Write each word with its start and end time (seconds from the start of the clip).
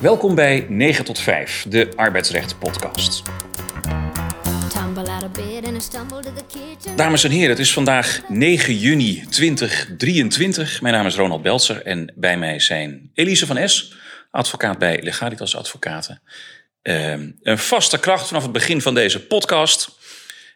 Welkom 0.00 0.34
bij 0.34 0.66
9 0.68 1.04
tot 1.04 1.18
5, 1.18 1.66
de 1.68 1.88
arbeidsrecht 1.94 2.58
podcast. 2.58 3.22
Dames 6.96 7.24
en 7.24 7.30
heren, 7.30 7.48
het 7.48 7.58
is 7.58 7.72
vandaag 7.72 8.20
9 8.28 8.76
juni 8.76 9.26
2023. 9.30 10.80
Mijn 10.80 10.94
naam 10.94 11.06
is 11.06 11.14
Ronald 11.16 11.42
Belzer 11.42 11.82
en 11.82 12.12
bij 12.16 12.38
mij 12.38 12.60
zijn 12.60 13.10
Elise 13.14 13.46
van 13.46 13.56
Es, 13.56 13.94
advocaat 14.30 14.78
bij 14.78 15.02
Legalitas 15.02 15.56
Advocaten. 15.56 16.22
Ehm, 16.82 17.30
een 17.42 17.58
vaste 17.58 18.00
kracht 18.00 18.26
vanaf 18.26 18.42
het 18.42 18.52
begin 18.52 18.82
van 18.82 18.94
deze 18.94 19.26
podcast. 19.26 19.98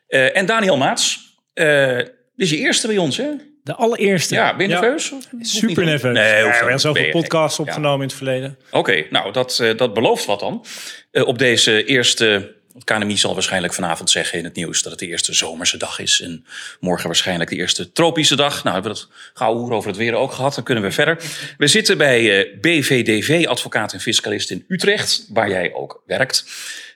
Uh, 0.08 0.36
en 0.36 0.46
Daniel 0.46 0.76
Maats, 0.76 1.34
uh, 1.54 1.96
dit 1.96 2.12
is 2.36 2.50
je 2.50 2.58
eerste 2.58 2.86
bij 2.86 2.98
ons, 2.98 3.16
hè? 3.16 3.30
De 3.62 3.74
allereerste. 3.74 4.34
Ja, 4.34 4.56
ben 4.56 4.68
je 4.68 4.74
nerveus? 4.74 5.12
Super 5.40 5.84
nerveus. 5.84 6.14
Nee, 6.14 6.36
ja, 6.36 6.48
we 6.48 6.54
hebben 6.54 6.80
zoveel 6.80 7.10
podcasts 7.10 7.58
opgenomen 7.58 8.00
in 8.00 8.06
het 8.06 8.16
verleden. 8.16 8.58
Oké, 8.70 9.04
nou 9.10 9.32
dat, 9.32 9.58
uh, 9.62 9.76
dat 9.76 9.94
belooft 9.94 10.24
wat 10.24 10.40
dan. 10.40 10.64
op 11.12 11.38
deze 11.38 11.84
eerste 11.84 12.58
KNMI 12.84 13.16
zal 13.16 13.34
waarschijnlijk 13.34 13.72
vanavond 13.72 14.10
zeggen 14.10 14.38
in 14.38 14.44
het 14.44 14.54
nieuws 14.54 14.82
dat 14.82 14.90
het 14.90 15.00
de 15.00 15.06
eerste 15.06 15.34
zomerse 15.34 15.76
dag 15.76 15.98
is. 15.98 16.20
En 16.20 16.44
morgen 16.80 17.06
waarschijnlijk 17.06 17.50
de 17.50 17.56
eerste 17.56 17.92
tropische 17.92 18.36
dag. 18.36 18.64
Nou, 18.64 18.74
hebben 18.74 18.92
we 18.92 18.98
dat 18.98 19.08
gauw 19.34 19.70
over 19.70 19.88
het 19.88 19.98
weer 19.98 20.14
ook 20.14 20.32
gehad. 20.32 20.54
Dan 20.54 20.64
kunnen 20.64 20.84
we 20.84 20.90
verder. 20.90 21.22
We 21.58 21.66
zitten 21.66 21.98
bij 21.98 22.22
uh, 22.22 22.60
BVDV, 22.60 23.46
advocaat 23.48 23.92
en 23.92 24.00
fiscalist 24.00 24.50
in 24.50 24.64
Utrecht, 24.68 25.26
waar 25.28 25.48
jij 25.48 25.74
ook 25.74 26.02
werkt. 26.06 26.44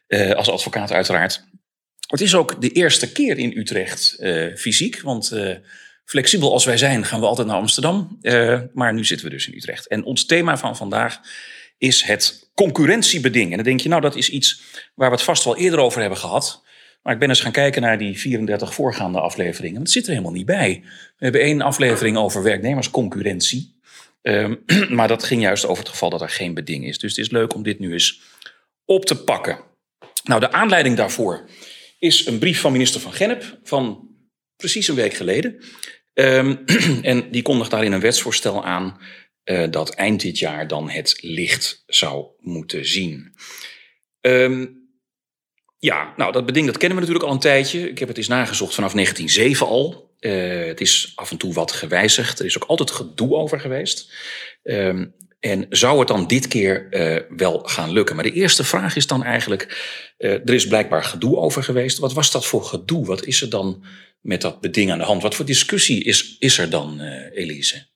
Uh, 0.09 0.31
als 0.31 0.51
advocaat 0.51 0.93
uiteraard. 0.93 1.45
Het 2.07 2.21
is 2.21 2.35
ook 2.35 2.61
de 2.61 2.71
eerste 2.71 3.13
keer 3.13 3.39
in 3.39 3.59
Utrecht 3.59 4.17
uh, 4.19 4.57
fysiek, 4.57 5.01
want 5.01 5.33
flexibel 6.05 6.53
als 6.53 6.65
wij 6.65 6.77
zijn 6.77 7.05
gaan 7.05 7.21
we 7.21 7.27
altijd 7.27 7.47
naar 7.47 7.57
Amsterdam. 7.57 8.19
maar 8.73 8.95
nu 8.95 9.05
zitten 9.05 9.27
we 9.27 9.33
dus 9.33 9.49
in 9.49 9.55
Utrecht. 9.55 9.89
En 9.89 10.05
ons 10.05 10.27
thema 10.27 10.57
van 10.57 10.77
vandaag 10.77 11.21
is 11.79 12.03
het 12.03 12.51
concurrentiebeding. 12.55 13.51
En 13.51 13.57
dan 13.57 13.65
denk 13.65 13.81
je, 13.81 13.89
nou, 13.89 14.01
dat 14.01 14.17
is 14.17 14.31
iets 14.31 14.63
waar 14.95 15.09
we 15.09 15.15
het 15.15 15.25
vast 15.25 15.45
wel 15.45 15.57
eerder 15.57 15.79
over 15.79 16.01
hebben 16.01 16.19
gehad. 16.19 16.63
Maar 17.03 17.13
ik 17.13 17.19
ben 17.19 17.29
eens 17.29 17.41
gaan 17.41 17.53
kijken 17.53 17.83
naar 17.83 17.99
die 17.99 18.19
34 18.19 18.75
voorgaande 18.75 19.21
afleveringen. 19.21 19.81
Het 19.81 19.91
zit 19.91 20.05
er 20.05 20.11
helemaal 20.11 20.33
niet 20.33 20.47
bij. 20.47 20.81
We 21.17 21.25
hebben 21.25 21.41
één 21.41 21.61
aflevering 21.61 22.17
over 22.17 22.43
werknemersconcurrentie. 22.43 23.81
Um, 24.23 24.63
maar 24.97 25.09
dat 25.09 25.25
ging 25.25 25.43
juist 25.43 25.67
over 25.67 25.83
het 25.83 25.93
geval 25.93 26.11
dat 26.11 26.21
er 26.21 26.29
geen 26.29 26.55
beding 26.55 26.87
is. 26.87 26.99
Dus 26.99 27.17
het 27.17 27.25
is 27.25 27.33
leuk 27.33 27.55
om 27.55 27.63
dit 27.63 27.79
nu 27.79 27.93
eens 27.93 28.21
op 28.85 29.05
te 29.05 29.25
pakken. 29.25 29.59
Nou, 30.25 30.41
de 30.41 30.53
aanleiding 30.53 30.97
daarvoor 30.97 31.49
is 31.99 32.27
een 32.27 32.39
brief 32.39 32.61
van 32.61 32.73
minister 32.73 33.01
van 33.01 33.13
Gennep 33.13 33.59
van 33.63 34.09
precies 34.57 34.89
een 34.89 34.95
week 34.95 35.15
geleden. 35.15 35.63
Um, 36.15 36.65
en 37.03 37.31
die 37.31 37.43
kondigt 37.43 37.71
daarin 37.71 37.93
een 37.93 38.01
wetsvoorstel 38.01 38.65
aan 38.65 38.99
uh, 39.45 39.71
dat 39.71 39.91
eind 39.91 40.21
dit 40.21 40.39
jaar 40.39 40.69
dan 40.69 40.91
het 40.91 41.19
licht 41.21 41.83
zou 41.87 42.27
moeten 42.39 42.87
zien. 42.87 43.35
Um, 44.21 44.83
ja, 45.79 46.15
nou, 46.17 46.33
dat 46.33 46.47
beding 46.47 46.67
dat 46.67 46.77
kennen 46.77 46.99
we 46.99 47.05
natuurlijk 47.05 47.31
al 47.31 47.35
een 47.35 47.51
tijdje. 47.51 47.91
Ik 47.91 47.99
heb 47.99 48.09
het 48.09 48.17
eens 48.17 48.29
nagezocht 48.29 48.75
vanaf 48.75 48.93
1907 48.93 49.67
al. 49.67 50.13
Uh, 50.21 50.67
het 50.67 50.81
is 50.81 51.13
af 51.15 51.31
en 51.31 51.37
toe 51.37 51.53
wat 51.53 51.73
gewijzigd. 51.73 52.39
Er 52.39 52.45
is 52.45 52.57
ook 52.63 52.69
altijd 52.69 52.91
gedoe 52.91 53.35
over 53.35 53.61
geweest. 53.61 54.13
Um, 54.63 55.15
en 55.41 55.67
zou 55.71 55.99
het 55.99 56.09
dan 56.09 56.27
dit 56.27 56.49
keer 56.49 56.87
uh, 56.91 57.37
wel 57.37 57.59
gaan 57.59 57.91
lukken? 57.91 58.15
Maar 58.15 58.25
de 58.25 58.33
eerste 58.33 58.65
vraag 58.65 58.97
is 58.97 59.07
dan 59.07 59.25
eigenlijk: 59.25 59.63
er 60.17 60.55
is 60.55 60.67
blijkbaar 60.67 61.05
gedoe 61.05 61.37
over 61.37 61.63
geweest. 61.63 61.99
Wat 61.99 62.13
was 62.13 62.31
dat 62.31 62.47
voor 62.47 62.65
gedoe? 62.65 63.07
Wat 63.07 63.25
is 63.25 63.43
er 63.43 63.51
dan 63.51 63.85
met 64.25 64.41
dat 64.41 64.61
beding 64.61 64.91
aan 64.93 64.99
de 64.99 65.05
hand? 65.05 65.23
Wat 65.23 65.35
voor 65.35 65.45
discussie 65.45 66.05
is, 66.05 66.37
is 66.39 66.59
er 66.59 66.71
dan, 66.71 67.01
Elise? 67.35 67.93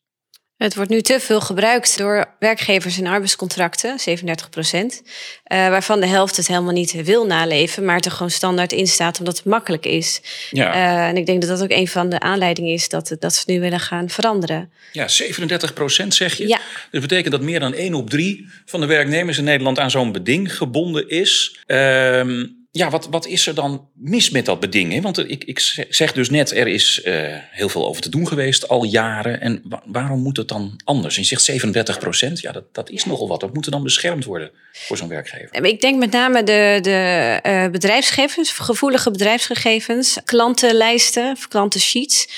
Het 0.58 0.74
wordt 0.74 0.90
nu 0.90 1.00
te 1.00 1.20
veel 1.20 1.40
gebruikt 1.40 1.98
door 1.98 2.34
werkgevers 2.38 2.98
in 2.98 3.06
arbeidscontracten, 3.06 3.98
37 3.98 4.48
procent. 4.48 5.02
Uh, 5.02 5.68
waarvan 5.68 6.00
de 6.00 6.06
helft 6.06 6.36
het 6.36 6.46
helemaal 6.46 6.72
niet 6.72 7.02
wil 7.04 7.26
naleven, 7.26 7.84
maar 7.84 7.96
het 7.96 8.04
er 8.04 8.10
gewoon 8.10 8.30
standaard 8.30 8.72
in 8.72 8.86
staat 8.86 9.18
omdat 9.18 9.36
het 9.36 9.46
makkelijk 9.46 9.86
is. 9.86 10.20
Ja. 10.50 10.74
Uh, 10.74 11.08
en 11.08 11.16
ik 11.16 11.26
denk 11.26 11.40
dat 11.40 11.50
dat 11.50 11.62
ook 11.62 11.78
een 11.78 11.88
van 11.88 12.08
de 12.08 12.20
aanleidingen 12.20 12.72
is 12.72 12.88
dat, 12.88 13.16
dat 13.18 13.34
ze 13.34 13.42
nu 13.46 13.60
willen 13.60 13.80
gaan 13.80 14.08
veranderen. 14.08 14.72
Ja, 14.92 15.08
37 15.08 15.72
procent 15.72 16.14
zeg 16.14 16.36
je. 16.36 16.48
Ja. 16.48 16.60
Dat 16.90 17.00
betekent 17.00 17.32
dat 17.32 17.42
meer 17.42 17.60
dan 17.60 17.74
1 17.74 17.94
op 17.94 18.10
3 18.10 18.48
van 18.64 18.80
de 18.80 18.86
werknemers 18.86 19.38
in 19.38 19.44
Nederland 19.44 19.78
aan 19.78 19.90
zo'n 19.90 20.12
beding 20.12 20.56
gebonden 20.56 21.08
is. 21.08 21.58
Uh, 21.66 22.44
ja, 22.70 22.90
wat, 22.90 23.08
wat 23.10 23.26
is 23.26 23.46
er 23.46 23.54
dan 23.54 23.88
mis 23.94 24.30
met 24.30 24.46
dat 24.46 24.60
beding? 24.60 25.02
Want 25.02 25.18
ik, 25.30 25.44
ik 25.44 25.58
zeg 25.88 26.12
dus 26.12 26.30
net, 26.30 26.50
er 26.50 26.66
is 26.66 27.02
uh, 27.04 27.14
heel 27.50 27.68
veel 27.68 27.86
over 27.86 28.02
te 28.02 28.08
doen 28.08 28.28
geweest, 28.28 28.68
al 28.68 28.84
jaren. 28.84 29.40
En 29.40 29.62
waarom 29.84 30.22
moet 30.22 30.36
het 30.36 30.48
dan 30.48 30.80
anders? 30.84 31.16
En 31.16 31.22
je 31.22 31.28
zegt 31.28 31.42
37 31.42 31.98
procent, 31.98 32.40
ja, 32.40 32.52
dat, 32.52 32.74
dat 32.74 32.90
is 32.90 33.04
nogal 33.04 33.28
wat. 33.28 33.40
Dat 33.40 33.54
moet 33.54 33.64
er 33.64 33.70
dan 33.70 33.82
beschermd 33.82 34.24
worden 34.24 34.50
voor 34.72 34.96
zo'n 34.96 35.08
werkgever. 35.08 35.64
Ik 35.64 35.80
denk 35.80 35.98
met 35.98 36.10
name 36.10 36.42
de, 36.42 36.78
de 36.82 37.40
uh, 37.46 37.70
bedrijfsgegevens, 37.70 38.50
gevoelige 38.50 39.10
bedrijfsgegevens, 39.10 40.18
klantenlijsten, 40.24 41.36
klantensheets. 41.48 42.28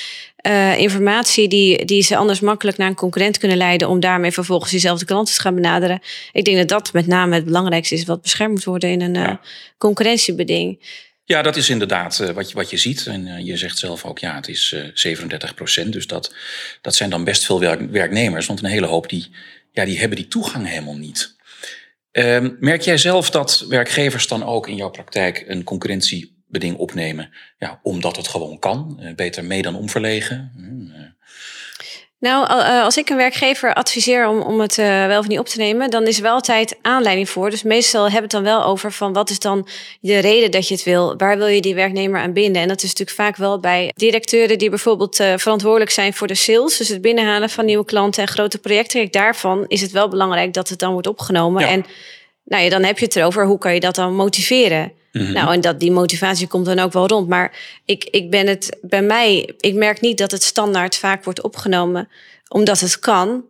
Uh, 0.47 0.79
informatie 0.79 1.47
die, 1.47 1.85
die 1.85 2.01
ze 2.01 2.15
anders 2.15 2.39
makkelijk 2.39 2.77
naar 2.77 2.87
een 2.87 2.95
concurrent 2.95 3.37
kunnen 3.37 3.57
leiden 3.57 3.89
om 3.89 3.99
daarmee 3.99 4.31
vervolgens 4.31 4.71
diezelfde 4.71 5.05
klanten 5.05 5.33
te 5.33 5.41
gaan 5.41 5.55
benaderen. 5.55 6.01
Ik 6.31 6.45
denk 6.45 6.57
dat 6.57 6.67
dat 6.67 6.93
met 6.93 7.07
name 7.07 7.35
het 7.35 7.45
belangrijkste 7.45 7.95
is 7.95 8.05
wat 8.05 8.21
beschermd 8.21 8.53
moet 8.53 8.63
worden 8.63 8.89
in 8.89 9.01
een 9.01 9.13
ja. 9.13 9.29
uh, 9.29 9.35
concurrentiebeding. 9.77 10.79
Ja, 11.23 11.41
dat 11.41 11.55
is 11.55 11.69
inderdaad 11.69 12.19
uh, 12.21 12.29
wat, 12.29 12.49
je, 12.49 12.55
wat 12.55 12.69
je 12.69 12.77
ziet. 12.77 13.05
En 13.07 13.45
je 13.45 13.57
zegt 13.57 13.77
zelf 13.77 14.05
ook, 14.05 14.19
ja, 14.19 14.35
het 14.35 14.47
is 14.47 14.75
37 14.93 15.53
procent. 15.53 15.93
Dus 15.93 16.07
dat, 16.07 16.33
dat 16.81 16.95
zijn 16.95 17.09
dan 17.09 17.23
best 17.23 17.45
veel 17.45 17.59
werk, 17.59 17.91
werknemers. 17.91 18.45
Want 18.45 18.63
een 18.63 18.69
hele 18.69 18.87
hoop 18.87 19.09
die, 19.09 19.27
ja, 19.71 19.85
die 19.85 19.99
hebben 19.99 20.17
die 20.17 20.27
toegang 20.27 20.67
helemaal 20.67 20.97
niet. 20.97 21.35
Ehm, 22.11 22.49
merk 22.59 22.81
jij 22.81 22.97
zelf 22.97 23.29
dat 23.29 23.65
werkgevers 23.69 24.27
dan 24.27 24.43
ook 24.43 24.67
in 24.67 24.75
jouw 24.75 24.89
praktijk 24.89 25.43
een 25.47 25.63
concurrentie 25.63 26.40
beding 26.51 26.77
opnemen. 26.77 27.29
Ja, 27.57 27.79
omdat 27.83 28.15
het 28.15 28.27
gewoon 28.27 28.59
kan. 28.59 28.99
Uh, 29.01 29.15
beter 29.15 29.45
mee 29.45 29.61
dan 29.61 29.75
omverlegen. 29.75 30.51
Mm, 30.55 30.93
uh. 30.95 31.01
Nou, 32.19 32.47
als 32.83 32.97
ik 32.97 33.09
een 33.09 33.17
werkgever 33.17 33.73
adviseer 33.73 34.27
om, 34.27 34.41
om 34.41 34.59
het 34.59 34.77
uh, 34.77 35.05
wel 35.05 35.19
of 35.19 35.27
niet 35.27 35.39
op 35.39 35.47
te 35.47 35.57
nemen, 35.57 35.89
dan 35.89 36.07
is 36.07 36.17
er 36.17 36.23
wel 36.23 36.33
altijd 36.33 36.77
aanleiding 36.81 37.29
voor. 37.29 37.49
Dus 37.49 37.63
meestal 37.63 38.01
hebben 38.01 38.29
we 38.29 38.37
het 38.37 38.45
dan 38.45 38.55
wel 38.55 38.63
over 38.63 38.91
van 38.91 39.13
wat 39.13 39.29
is 39.29 39.39
dan 39.39 39.67
de 40.01 40.19
reden 40.19 40.51
dat 40.51 40.67
je 40.67 40.73
het 40.73 40.83
wil? 40.83 41.17
Waar 41.17 41.37
wil 41.37 41.47
je 41.47 41.61
die 41.61 41.75
werknemer 41.75 42.21
aan 42.21 42.33
binden? 42.33 42.61
En 42.61 42.67
dat 42.67 42.83
is 42.83 42.89
natuurlijk 42.89 43.17
vaak 43.17 43.35
wel 43.35 43.59
bij 43.59 43.91
directeuren 43.95 44.57
die 44.57 44.69
bijvoorbeeld 44.69 45.19
uh, 45.19 45.33
verantwoordelijk 45.37 45.91
zijn 45.91 46.13
voor 46.13 46.27
de 46.27 46.35
sales, 46.35 46.77
dus 46.77 46.87
het 46.87 47.01
binnenhalen 47.01 47.49
van 47.49 47.65
nieuwe 47.65 47.85
klanten 47.85 48.21
en 48.21 48.27
grote 48.27 48.57
projecten. 48.57 49.11
Daarvan 49.11 49.65
is 49.67 49.81
het 49.81 49.91
wel 49.91 50.09
belangrijk 50.09 50.53
dat 50.53 50.69
het 50.69 50.79
dan 50.79 50.91
wordt 50.91 51.07
opgenomen. 51.07 51.61
Ja. 51.61 51.69
En 51.69 51.85
nou 52.43 52.63
ja, 52.63 52.69
dan 52.69 52.83
heb 52.83 52.99
je 52.99 53.05
het 53.05 53.15
erover 53.15 53.45
hoe 53.45 53.57
kan 53.57 53.73
je 53.73 53.79
dat 53.79 53.95
dan 53.95 54.15
motiveren? 54.15 54.91
Mm-hmm. 55.11 55.33
Nou, 55.33 55.53
en 55.53 55.61
dat 55.61 55.79
die 55.79 55.91
motivatie 55.91 56.47
komt 56.47 56.65
dan 56.65 56.79
ook 56.79 56.93
wel 56.93 57.07
rond. 57.07 57.27
Maar 57.27 57.51
ik, 57.85 58.03
ik 58.03 58.29
ben 58.29 58.47
het 58.47 58.77
bij 58.81 59.01
mij, 59.01 59.53
ik 59.59 59.73
merk 59.73 60.01
niet 60.01 60.17
dat 60.17 60.31
het 60.31 60.43
standaard 60.43 60.95
vaak 60.95 61.23
wordt 61.23 61.41
opgenomen, 61.41 62.09
omdat 62.47 62.79
het 62.79 62.99
kan. 62.99 63.43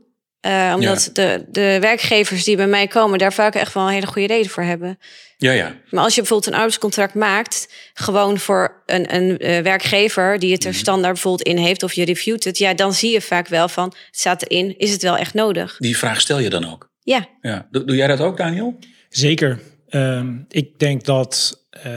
Uh, 0.46 0.72
omdat 0.76 1.04
ja. 1.04 1.12
de, 1.14 1.46
de 1.48 1.78
werkgevers 1.80 2.44
die 2.44 2.56
bij 2.56 2.68
mij 2.68 2.88
komen, 2.88 3.20
daar 3.20 3.34
vaak 3.34 3.56
echt 3.56 3.74
wel 3.74 3.84
een 3.84 3.94
hele 3.94 4.08
goede 4.08 4.28
reden 4.28 4.52
voor 4.52 4.64
hebben. 4.64 5.00
Ja, 5.38 5.52
ja. 5.52 5.76
Maar 5.90 6.04
als 6.04 6.16
je 6.16 6.22
bijvoorbeeld 6.22 6.50
een 6.50 6.58
arbeidscontract 6.58 7.14
maakt, 7.14 7.68
gewoon 7.94 8.40
voor 8.40 8.84
een, 8.86 9.16
een 9.16 9.46
uh, 9.46 9.60
werkgever 9.60 10.40
die 10.40 10.52
het 10.52 10.62
er 10.62 10.68
Mm-hmm. 10.68 10.84
standaard 10.84 11.14
bijvoorbeeld 11.14 11.48
in 11.48 11.58
heeft, 11.58 11.84
of 11.84 11.94
je 11.94 12.06
reviewt 12.06 12.44
het, 12.44 12.58
ja, 12.58 12.74
dan 12.74 12.94
zie 12.94 13.12
je 13.12 13.22
vaak 13.22 13.48
wel 13.48 13.68
van, 13.68 13.84
het 13.84 14.20
staat 14.20 14.42
erin, 14.42 14.78
is 14.78 14.92
het 14.92 15.02
wel 15.02 15.18
echt 15.18 15.34
nodig? 15.34 15.76
Die 15.78 15.98
vraag 15.98 16.22
stel 16.22 16.40
je 16.40 16.50
dan 16.50 16.72
ook? 16.72 16.91
Ja. 17.04 17.28
ja. 17.42 17.68
Doe, 17.72 17.84
doe 17.84 17.96
jij 17.96 18.08
dat 18.08 18.20
ook, 18.20 18.38
Daniel? 18.38 18.80
Zeker. 19.10 19.60
Um, 19.90 20.46
ik 20.50 20.80
denk 20.80 21.06
dat 21.06 21.60
uh, 21.86 21.92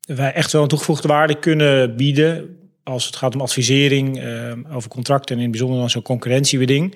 wij 0.00 0.32
echt 0.32 0.52
wel 0.52 0.62
een 0.62 0.68
toegevoegde 0.68 1.08
waarde 1.08 1.38
kunnen 1.38 1.96
bieden 1.96 2.58
als 2.82 3.06
het 3.06 3.16
gaat 3.16 3.34
om 3.34 3.40
advisering 3.40 4.22
uh, 4.22 4.52
over 4.72 4.90
contracten 4.90 5.36
en 5.36 5.36
in 5.36 5.42
het 5.42 5.50
bijzonder 5.50 5.78
dan 5.78 5.90
zo'n 5.90 6.02
concurrentiebeding. 6.02 6.94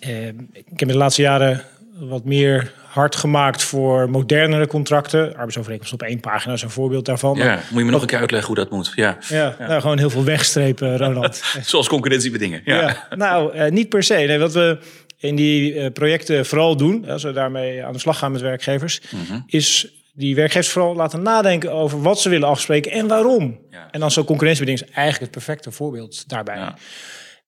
Uh, 0.00 0.26
ik 0.52 0.64
heb 0.66 0.80
in 0.80 0.88
de 0.88 0.96
laatste 0.96 1.22
jaren 1.22 1.64
wat 1.98 2.24
meer 2.24 2.72
hard 2.86 3.16
gemaakt 3.16 3.62
voor 3.62 4.10
modernere 4.10 4.66
contracten. 4.66 5.34
Arbeidsovereenkomst 5.34 5.92
op 5.92 6.02
één 6.02 6.20
pagina 6.20 6.52
is 6.52 6.62
een 6.62 6.70
voorbeeld 6.70 7.04
daarvan. 7.04 7.36
Ja, 7.36 7.54
moet 7.54 7.78
je 7.78 7.84
me 7.84 7.90
nog 7.90 8.00
een 8.00 8.06
keer 8.06 8.18
uitleggen 8.18 8.48
hoe 8.48 8.64
dat 8.64 8.70
moet? 8.70 8.92
Ja, 8.94 9.18
ja, 9.28 9.54
ja. 9.58 9.66
Nou, 9.66 9.80
gewoon 9.80 9.98
heel 9.98 10.10
veel 10.10 10.24
wegstrepen, 10.24 10.96
Ronald. 10.96 11.42
Zoals 11.62 11.88
concurrentiebedingen. 11.88 12.60
Ja. 12.64 12.80
ja. 12.80 13.16
Nou, 13.16 13.56
uh, 13.56 13.70
niet 13.70 13.88
per 13.88 14.02
se. 14.02 14.14
Nee, 14.14 14.38
wat 14.38 14.52
we 14.52 14.78
in 15.20 15.36
die 15.36 15.74
uh, 15.74 15.86
projecten 15.92 16.46
vooral 16.46 16.76
doen, 16.76 17.08
als 17.08 17.22
we 17.22 17.32
daarmee 17.32 17.84
aan 17.84 17.92
de 17.92 17.98
slag 17.98 18.18
gaan 18.18 18.32
met 18.32 18.40
werkgevers, 18.40 19.00
mm 19.10 19.20
-hmm. 19.28 19.42
is 19.46 19.88
die 20.14 20.34
werkgevers 20.34 20.68
vooral 20.68 20.94
laten 20.94 21.22
nadenken 21.22 21.72
over 21.72 22.02
wat 22.02 22.20
ze 22.20 22.28
willen 22.28 22.48
afspreken 22.48 22.92
en 22.92 23.06
waarom. 23.06 23.58
Ja. 23.70 23.88
En 23.90 24.00
dan 24.00 24.10
zo'n 24.10 24.24
concurrentiebeding 24.24 24.80
is 24.82 24.94
eigenlijk 24.94 25.20
het 25.20 25.44
perfecte 25.44 25.70
voorbeeld 25.70 26.28
daarbij. 26.28 26.56
Ja. 26.56 26.76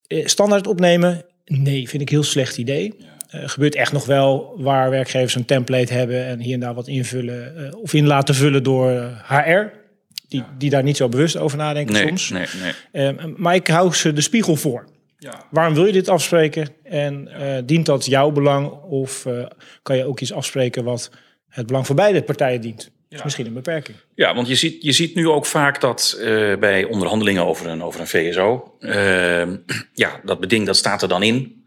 Uh, 0.08 0.26
standaard 0.26 0.66
opnemen, 0.66 1.24
nee, 1.44 1.88
vind 1.88 2.02
ik 2.02 2.08
een 2.08 2.14
heel 2.14 2.24
slecht 2.24 2.58
idee. 2.58 2.94
Ja. 2.98 3.40
Uh, 3.40 3.48
gebeurt 3.48 3.74
echt 3.74 3.92
nog 3.92 4.06
wel 4.06 4.54
waar 4.56 4.90
werkgevers 4.90 5.34
een 5.34 5.44
template 5.44 5.92
hebben 5.92 6.26
en 6.26 6.40
hier 6.40 6.54
en 6.54 6.60
daar 6.60 6.74
wat 6.74 6.88
invullen 6.88 7.54
uh, 7.56 7.80
of 7.82 7.94
in 7.94 8.06
laten 8.06 8.34
vullen 8.34 8.62
door 8.62 8.90
HR. 9.26 9.80
Die, 10.28 10.44
die 10.58 10.70
daar 10.70 10.82
niet 10.82 10.96
zo 10.96 11.08
bewust 11.08 11.36
over 11.36 11.58
nadenken 11.58 11.94
nee, 11.94 12.06
soms. 12.06 12.30
Nee, 12.30 12.46
nee. 12.92 13.14
maar 13.36 13.54
ik 13.54 13.66
hou 13.66 13.94
ze 13.94 14.12
de 14.12 14.20
spiegel 14.20 14.56
voor. 14.56 14.84
Ja. 15.22 15.46
Waarom 15.50 15.74
wil 15.74 15.86
je 15.86 15.92
dit 15.92 16.08
afspreken? 16.08 16.68
En 16.82 17.28
dient 17.66 17.86
dat 17.86 18.06
jouw 18.06 18.30
belang? 18.30 18.70
Of 18.82 19.26
kan 19.82 19.96
je 19.96 20.04
ook 20.04 20.20
iets 20.20 20.32
afspreken 20.32 20.84
wat 20.84 21.10
het 21.48 21.66
belang 21.66 21.86
van 21.86 21.96
beide 21.96 22.22
partijen 22.22 22.60
dient? 22.60 22.90
is 23.12 23.22
misschien 23.22 23.46
een 23.46 23.52
beperking. 23.52 23.96
Ja, 24.14 24.34
want 24.34 24.48
je 24.48 24.54
ziet, 24.54 24.82
je 24.82 24.92
ziet 24.92 25.14
nu 25.14 25.28
ook 25.28 25.46
vaak 25.46 25.80
dat 25.80 26.16
uh, 26.18 26.56
bij 26.56 26.84
onderhandelingen 26.84 27.46
over 27.46 27.66
een, 27.66 27.82
over 27.82 28.00
een 28.00 28.06
VSO, 28.06 28.76
ehm, 28.80 29.56
ja, 29.92 30.20
dat 30.24 30.40
beding 30.40 30.66
dat 30.66 30.76
staat 30.76 31.02
er 31.02 31.08
dan 31.08 31.22
in. 31.22 31.60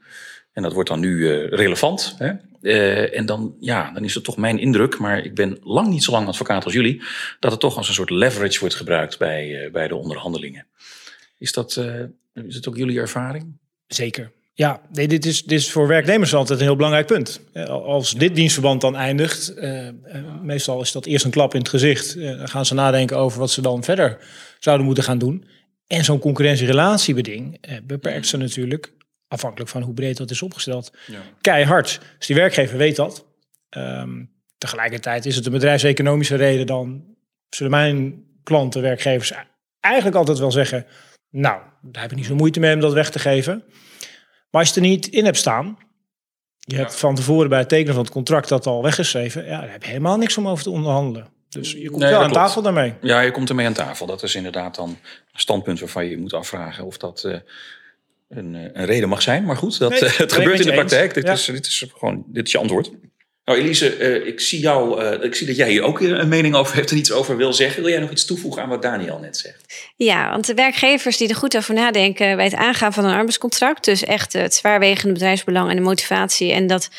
En 0.54 0.64
dat 0.64 0.74
wordt 0.74 0.90
dan 0.90 1.00
nu 1.00 1.30
relevant. 1.46 2.16
Hè? 2.18 2.32
Eh, 2.62 3.18
en 3.18 3.26
dan, 3.26 3.56
ja, 3.60 3.92
dan 3.92 4.04
is 4.04 4.14
het 4.14 4.24
toch 4.24 4.38
mijn 4.38 4.60
indruk, 4.60 4.98
maar 4.98 5.26
ik 5.26 5.36
ben 5.36 5.58
lang 5.62 5.88
niet 5.88 6.04
zo 6.04 6.12
lang 6.12 6.28
advocaat 6.28 6.64
als 6.64 6.74
jullie, 6.74 7.04
dat 7.40 7.52
het 7.52 7.60
toch 7.60 7.78
als 7.78 7.88
een 7.88 7.94
soort 7.94 8.10
leverage 8.10 8.60
wordt 8.60 8.76
gebruikt 8.76 9.18
bij, 9.18 9.70
bij 9.72 9.88
de 9.88 9.96
onderhandelingen. 9.96 10.66
Is 11.38 11.52
dat, 11.52 11.78
is 12.34 12.56
het 12.56 12.68
ook 12.68 12.78
jullie 12.78 13.00
ervaring? 13.00 13.58
Zeker. 13.88 14.32
Ja, 14.58 14.82
nee, 14.92 15.08
dit, 15.08 15.26
is, 15.26 15.44
dit 15.44 15.60
is 15.60 15.72
voor 15.72 15.88
werknemers 15.88 16.34
altijd 16.34 16.60
een 16.60 16.66
heel 16.66 16.76
belangrijk 16.76 17.08
punt. 17.08 17.42
Eh, 17.54 17.66
als 17.66 18.14
dit 18.14 18.36
dienstverband 18.36 18.82
dan 18.82 18.96
eindigt, 18.96 19.54
uh, 19.58 19.90
meestal 20.42 20.82
is 20.82 20.92
dat 20.92 21.06
eerst 21.06 21.26
een 21.26 21.32
klap 21.32 21.54
in 21.54 21.60
het 21.60 21.70
gezicht. 21.70 22.16
Uh, 22.16 22.38
dan 22.38 22.48
gaan 22.48 22.66
ze 22.66 22.74
nadenken 22.74 23.18
over 23.18 23.40
wat 23.40 23.52
ze 23.52 23.62
dan 23.62 23.84
verder 23.84 24.18
zouden 24.60 24.86
moeten 24.86 25.04
gaan 25.04 25.18
doen. 25.18 25.46
En 25.88 26.04
zo'n 26.04 26.20
concurrentierelatiebeding 26.20 27.60
beperkt 27.84 28.28
ze 28.28 28.38
natuurlijk, 28.38 28.94
afhankelijk 29.28 29.70
van 29.70 29.82
hoe 29.82 29.94
breed 29.94 30.18
dat 30.18 30.32
is 30.32 30.42
opgesteld, 30.42 30.92
ja. 31.08 31.22
keihard. 31.42 32.00
Dus 32.18 32.28
die 32.28 32.36
werkgever 32.36 32.78
weet 32.78 32.96
dat. 32.96 33.26
Um, 33.70 34.32
tegelijkertijd 34.58 35.26
is 35.26 35.36
het 35.36 35.46
een 35.46 35.52
bedrijfseconomische 35.52 36.36
reden, 36.36 36.66
dan 36.66 37.04
zullen 37.50 37.72
mijn 37.72 38.24
klanten, 38.44 38.82
werkgevers 38.82 39.32
eigenlijk 39.80 40.16
altijd 40.16 40.40
wel 40.40 40.52
zeggen, 40.52 40.86
nou, 41.36 41.62
daar 41.82 42.02
heb 42.02 42.12
ik 42.12 42.18
niet 42.18 42.26
zo 42.26 42.36
moeite 42.36 42.60
mee 42.60 42.74
om 42.74 42.80
dat 42.80 42.94
weg 42.94 43.12
te 43.12 43.20
geven. 43.20 43.64
Maar 44.50 44.62
als 44.62 44.70
je 44.70 44.76
er 44.76 44.88
niet 44.88 45.08
in 45.08 45.26
hebt 45.26 45.38
staan, 45.38 45.78
je 46.58 46.76
hebt 46.76 46.96
van 46.96 47.16
tevoren 47.16 47.50
bij 47.50 47.60
het 47.60 47.70
tekenen 47.70 47.94
van 47.94 48.04
het 48.04 48.14
contract 48.14 48.50
dat 48.50 48.66
al 48.66 48.84
weggeschreven, 48.84 49.46
ja, 49.46 49.60
daar 49.60 49.72
heb 49.72 49.84
je 49.84 49.88
helemaal 49.88 50.18
niks 50.18 50.38
om 50.38 50.48
over 50.48 50.64
te 50.64 50.70
onderhandelen. 50.70 51.28
Dus 51.50 51.72
je 51.72 51.90
komt 51.90 52.04
wel 52.04 52.22
aan 52.22 52.32
tafel 52.32 52.62
daarmee. 52.62 52.94
Ja, 53.02 53.20
je 53.20 53.32
komt 53.32 53.50
ermee 53.50 53.66
aan 53.66 53.74
tafel. 53.74 54.06
Dat 54.06 54.24
is 54.24 54.36
inderdaad 54.36 54.76
dan 54.76 54.90
een 54.90 55.40
standpunt 55.40 55.80
waarvan 55.80 56.04
je 56.04 56.10
je 56.10 56.18
moet 56.18 56.34
afvragen 56.34 56.86
of 56.86 56.98
dat 56.98 57.24
uh, 57.26 57.38
een, 58.30 58.56
eh, 58.56 58.64
een, 58.74 58.86
reden 58.86 59.10
mag 59.10 59.22
zijn. 59.22 59.44
Maar 59.44 59.58
goed, 59.58 59.80
dat, 59.80 59.92
uh, 59.92 60.00
het 60.18 60.34
gebeurt 60.34 60.60
in 60.60 60.66
de 60.66 60.74
praktijk. 60.74 61.14
Dit, 61.14 61.28
is, 61.30 61.46
dit 61.46 61.66
is 61.66 61.86
gewoon 61.98 62.24
dit 62.28 62.46
is 62.46 62.52
je 62.52 62.58
antwoord. 62.58 62.92
Nou, 63.46 63.60
Elise, 63.60 63.98
uh, 63.98 64.28
ik, 64.28 64.40
zie 64.40 64.60
jou, 64.60 65.04
uh, 65.04 65.24
ik 65.24 65.36
zie 65.36 65.48
dat 65.48 65.56
jij 65.56 65.70
hier 65.70 65.84
ook 65.84 66.00
een 66.00 66.28
mening 66.28 66.56
over 66.56 66.76
hebt 66.76 66.92
en 66.92 66.98
iets 66.98 67.12
over 67.12 67.38
wil 67.38 67.54
zeggen. 67.54 67.82
Wil 67.82 67.92
jij 67.92 68.00
nog 68.00 68.12
iets 68.12 68.26
toevoegen 68.26 68.62
aan 68.62 68.70
wat 68.70 68.82
Daniel 68.82 69.20
net 69.20 69.38
zegt? 69.38 69.90
Ja, 69.96 70.30
want 70.30 70.46
de 70.46 70.54
werkgevers 70.54 71.18
die 71.18 71.30
er 71.30 71.36
goed 71.36 71.58
over 71.58 71.74
nadenken 71.74 72.36
bij 72.36 72.46
het 72.46 72.56
aangaan 72.56 72.94
van 72.94 73.06
een 73.06 73.14
arbeidscontract, 73.14 73.86
dus 73.86 74.04
echt 74.04 74.34
het 74.34 74.54
zwaarwegende 74.54 75.14
bedrijfsbelang 75.14 75.70
en 75.70 75.76
de 75.76 75.82
motivatie 75.82 76.52
en 76.52 76.68
dat 76.68 76.90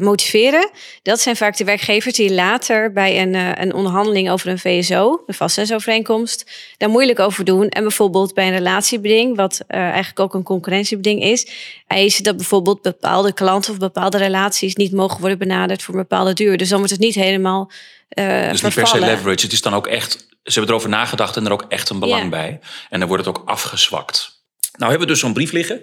motiveren, 0.00 0.70
dat 1.02 1.20
zijn 1.20 1.36
vaak 1.36 1.56
de 1.56 1.64
werkgevers 1.64 2.14
die 2.14 2.32
later 2.32 2.92
bij 2.92 3.22
een, 3.22 3.34
een 3.34 3.74
onderhandeling 3.74 4.30
over 4.30 4.48
een 4.48 4.58
VSO, 4.58 5.22
een 5.26 5.34
vaststellingsovereenkomst, 5.34 6.50
daar 6.76 6.88
moeilijk 6.88 7.18
over 7.18 7.44
doen. 7.44 7.68
En 7.68 7.82
bijvoorbeeld 7.82 8.34
bij 8.34 8.46
een 8.46 8.56
relatiebeding, 8.56 9.36
wat 9.36 9.60
eigenlijk 9.66 10.20
ook 10.20 10.34
een 10.34 10.42
concurrentiebeding 10.42 11.22
is, 11.22 11.46
eisen 11.86 12.24
dat 12.24 12.36
bijvoorbeeld 12.36 12.82
bepaalde 12.82 13.32
klanten 13.32 13.72
of 13.72 13.78
bepaalde 13.78 14.18
relaties 14.18 14.74
niet 14.74 14.92
mogen 14.92 15.20
worden 15.20 15.38
benaderd 15.38 15.79
voor 15.82 15.94
een 15.94 16.00
bepaalde 16.00 16.32
duur. 16.32 16.56
Dus 16.56 16.68
dan 16.68 16.78
wordt 16.78 16.92
het 16.92 17.02
niet 17.02 17.14
helemaal. 17.14 17.70
Uh, 18.18 18.50
dus 18.50 18.62
niet 18.62 18.74
per 18.74 18.86
se 18.86 19.00
leverage. 19.00 19.44
Het 19.44 19.52
is 19.52 19.62
dan 19.62 19.74
ook 19.74 19.86
echt. 19.86 20.28
Ze 20.42 20.52
hebben 20.52 20.70
erover 20.70 20.88
nagedacht 20.88 21.36
en 21.36 21.46
er 21.46 21.52
ook 21.52 21.64
echt 21.68 21.88
een 21.88 21.98
belang 21.98 22.30
bij. 22.30 22.60
En 22.90 22.98
dan 22.98 23.08
wordt 23.08 23.24
het 23.24 23.36
ook 23.36 23.48
afgezwakt. 23.48 24.42
Nou 24.78 24.90
hebben 24.90 25.08
we 25.08 25.12
dus 25.12 25.20
zo'n 25.20 25.32
brief 25.32 25.52
liggen. 25.52 25.80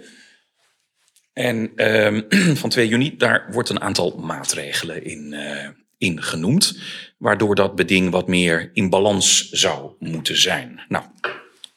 En 1.33 1.71
uh, 1.75 2.55
van 2.61 2.69
2 2.69 2.87
juni, 2.87 3.17
daar 3.17 3.47
wordt 3.51 3.69
een 3.69 3.81
aantal 3.81 4.17
maatregelen 4.17 5.03
in, 5.05 5.33
uh, 5.33 5.67
in 5.97 6.23
genoemd. 6.23 6.79
Waardoor 7.17 7.55
dat 7.55 7.75
beding 7.75 8.11
wat 8.11 8.27
meer 8.27 8.69
in 8.73 8.89
balans 8.89 9.49
zou 9.49 9.91
moeten 9.99 10.37
zijn. 10.37 10.81
Nou, 10.87 11.05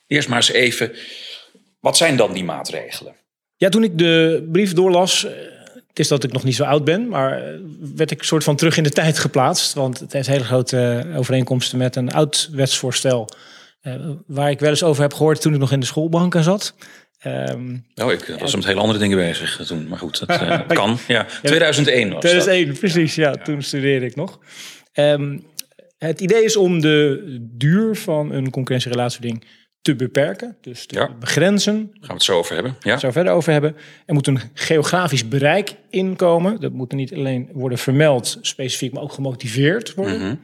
eerst 0.07 0.29
maar 0.29 0.37
eens 0.37 0.51
even. 0.51 0.93
Wat 1.81 1.97
zijn 1.97 2.17
dan 2.17 2.33
die 2.33 2.45
maatregelen? 2.45 3.15
Ja, 3.57 3.69
toen 3.69 3.85
ik 3.85 3.99
de 3.99 4.47
brief 4.53 4.73
doorlas, 4.73 5.27
het 5.91 5.99
is 5.99 6.09
dat 6.09 6.25
ik 6.25 6.33
nog 6.33 6.45
niet 6.45 6.55
zo 6.55 6.65
oud 6.65 6.85
ben, 6.85 7.09
maar 7.09 7.43
eh, 7.43 7.55
werd 7.95 8.11
ik 8.11 8.23
soort 8.23 8.45
van 8.45 8.57
terug 8.57 8.77
in 8.77 8.83
de 8.83 8.91
tijd 8.91 9.19
geplaatst. 9.19 9.75
Want 9.75 9.99
het 9.99 10.13
heeft 10.13 10.27
hele 10.27 10.45
grote 10.45 11.07
eh, 11.11 11.19
overeenkomsten 11.19 11.79
met 11.79 11.97
een 11.97 12.13
oud 12.13 12.49
wetsvoorstel. 12.53 13.29
Uh, 13.83 13.95
waar 14.27 14.51
ik 14.51 14.61
wel 14.61 14.71
eens 14.71 14.83
over 14.83 15.03
heb 15.03 15.15
gehoord 15.15 15.41
toen 15.41 15.53
ik 15.55 15.59
nog 15.59 15.73
in 15.73 15.81
de 15.81 15.87
schoolbanken 15.87 16.43
zat. 16.43 16.75
Um, 17.27 17.87
oh, 17.95 18.13
ik 18.13 18.37
was 18.39 18.55
met 18.55 18.65
hele 18.65 18.81
andere 18.81 18.99
dingen 18.99 19.17
bezig 19.17 19.67
toen. 19.67 19.89
Maar 19.89 19.99
goed, 19.99 20.27
dat 20.27 20.43
uh, 20.43 20.61
kan. 20.69 20.99
Ja, 21.09 21.27
2001 21.43 22.11
was 22.11 22.21
2001, 22.21 22.67
dat. 22.67 22.79
precies. 22.79 23.15
Ja, 23.15 23.33
toen 23.33 23.63
studeerde 23.63 24.07
ik 24.07 24.17
nog. 24.17 24.39
Um, 24.95 25.47
het 25.99 26.21
idee 26.21 26.45
is 26.45 26.57
om 26.57 26.81
de 26.81 27.37
duur 27.41 27.97
van 27.97 28.33
een 28.33 28.51
concurrentierelatieding 28.51 29.45
te 29.83 29.97
beperken, 29.97 30.57
dus 30.61 30.87
te 30.87 31.09
begrenzen. 31.19 31.75
Daar 31.75 31.93
gaan 31.93 32.09
we 32.09 32.13
het 32.13 32.23
zo 32.23 32.39
over 32.39 32.55
hebben. 32.55 32.77
Ja. 32.81 32.99
Zo 32.99 33.11
verder 33.11 33.33
over 33.33 33.53
hebben. 33.53 33.77
Er 34.07 34.15
moet 34.15 34.27
een 34.27 34.41
geografisch 34.55 35.29
bereik 35.29 35.75
inkomen. 35.91 36.61
Dat 36.61 36.73
moet 36.73 36.93
niet 36.93 37.15
alleen 37.15 37.49
worden 37.53 37.79
vermeld 37.79 38.39
specifiek, 38.41 38.93
maar 38.93 39.03
ook 39.03 39.13
gemotiveerd 39.13 39.95
worden. 39.95 40.21
Mm 40.21 40.41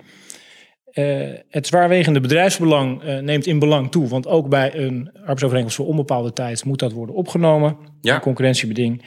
het 1.50 1.66
zwaarwegende 1.66 2.20
bedrijfsbelang 2.20 3.02
uh, 3.04 3.18
neemt 3.18 3.46
in 3.46 3.58
belang 3.58 3.90
toe, 3.90 4.08
want 4.08 4.26
ook 4.26 4.48
bij 4.48 4.74
een 4.74 5.10
arbeidsovereenkomst 5.12 5.76
voor 5.76 5.86
onbepaalde 5.86 6.32
tijd 6.32 6.64
moet 6.64 6.78
dat 6.78 6.92
worden 6.92 7.14
opgenomen. 7.14 7.76
Ja. 8.00 8.20
Concurrentiebeding. 8.20 9.02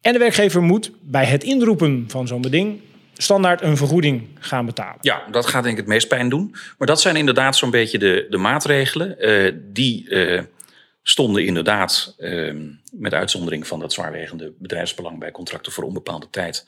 En 0.00 0.12
de 0.12 0.18
werkgever 0.18 0.62
moet 0.62 0.92
bij 1.02 1.24
het 1.24 1.44
inroepen 1.44 2.04
van 2.08 2.26
zo'n 2.26 2.40
beding 2.40 2.80
standaard 3.22 3.62
een 3.62 3.76
vergoeding 3.76 4.28
gaan 4.38 4.66
betalen. 4.66 4.98
Ja, 5.00 5.22
dat 5.30 5.46
gaat 5.46 5.62
denk 5.62 5.74
ik 5.74 5.80
het 5.80 5.90
meest 5.90 6.08
pijn 6.08 6.28
doen. 6.28 6.54
Maar 6.78 6.86
dat 6.86 7.00
zijn 7.00 7.16
inderdaad 7.16 7.56
zo'n 7.56 7.70
beetje 7.70 7.98
de, 7.98 8.26
de 8.30 8.36
maatregelen. 8.36 9.16
Uh, 9.18 9.52
die 9.72 10.08
uh, 10.08 10.42
stonden 11.02 11.44
inderdaad, 11.44 12.14
uh, 12.18 12.54
met 12.92 13.14
uitzondering 13.14 13.66
van 13.66 13.80
dat 13.80 13.92
zwaarwegende 13.92 14.52
bedrijfsbelang 14.58 15.18
bij 15.18 15.30
contracten 15.30 15.72
voor 15.72 15.84
onbepaalde 15.84 16.30
tijd. 16.30 16.66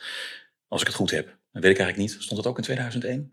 Als 0.68 0.80
ik 0.80 0.86
het 0.86 0.96
goed 0.96 1.10
heb. 1.10 1.26
Dat 1.26 1.62
weet 1.62 1.72
ik 1.72 1.78
eigenlijk 1.78 1.96
niet. 1.96 2.22
Stond 2.22 2.38
het 2.38 2.46
ook 2.46 2.56
in 2.56 2.62
2001? 2.62 3.30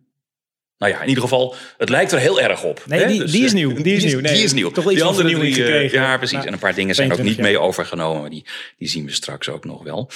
Nou 0.77 0.91
ja, 0.93 1.01
in 1.01 1.07
ieder 1.07 1.23
geval, 1.23 1.55
het 1.77 1.89
lijkt 1.89 2.11
er 2.11 2.19
heel 2.19 2.41
erg 2.41 2.63
op. 2.63 2.83
Nee, 2.85 3.07
die, 3.07 3.19
dus, 3.19 3.31
die, 3.31 3.45
is 3.45 3.53
nieuw. 3.53 3.73
Die 3.73 3.95
is 3.95 4.03
nieuw. 4.03 4.19
Nee, 4.19 4.33
die 4.33 4.43
is 4.43 4.53
nieuw. 4.53 4.71
Toch 4.71 4.85
iets 4.85 4.93
die 4.93 5.03
andere 5.03 5.29
drie. 5.29 5.91
Ja, 5.91 6.17
precies. 6.17 6.45
en 6.45 6.53
een 6.53 6.59
paar 6.59 6.73
dingen 6.73 6.95
zijn 6.95 7.11
ook 7.11 7.21
niet 7.21 7.37
mee 7.37 7.59
overgenomen. 7.59 8.21
Maar 8.21 8.29
die, 8.29 8.45
die 8.77 8.87
zien 8.87 9.05
we 9.05 9.11
straks 9.11 9.49
ook 9.49 9.65
nog 9.65 9.83
wel. 9.83 10.09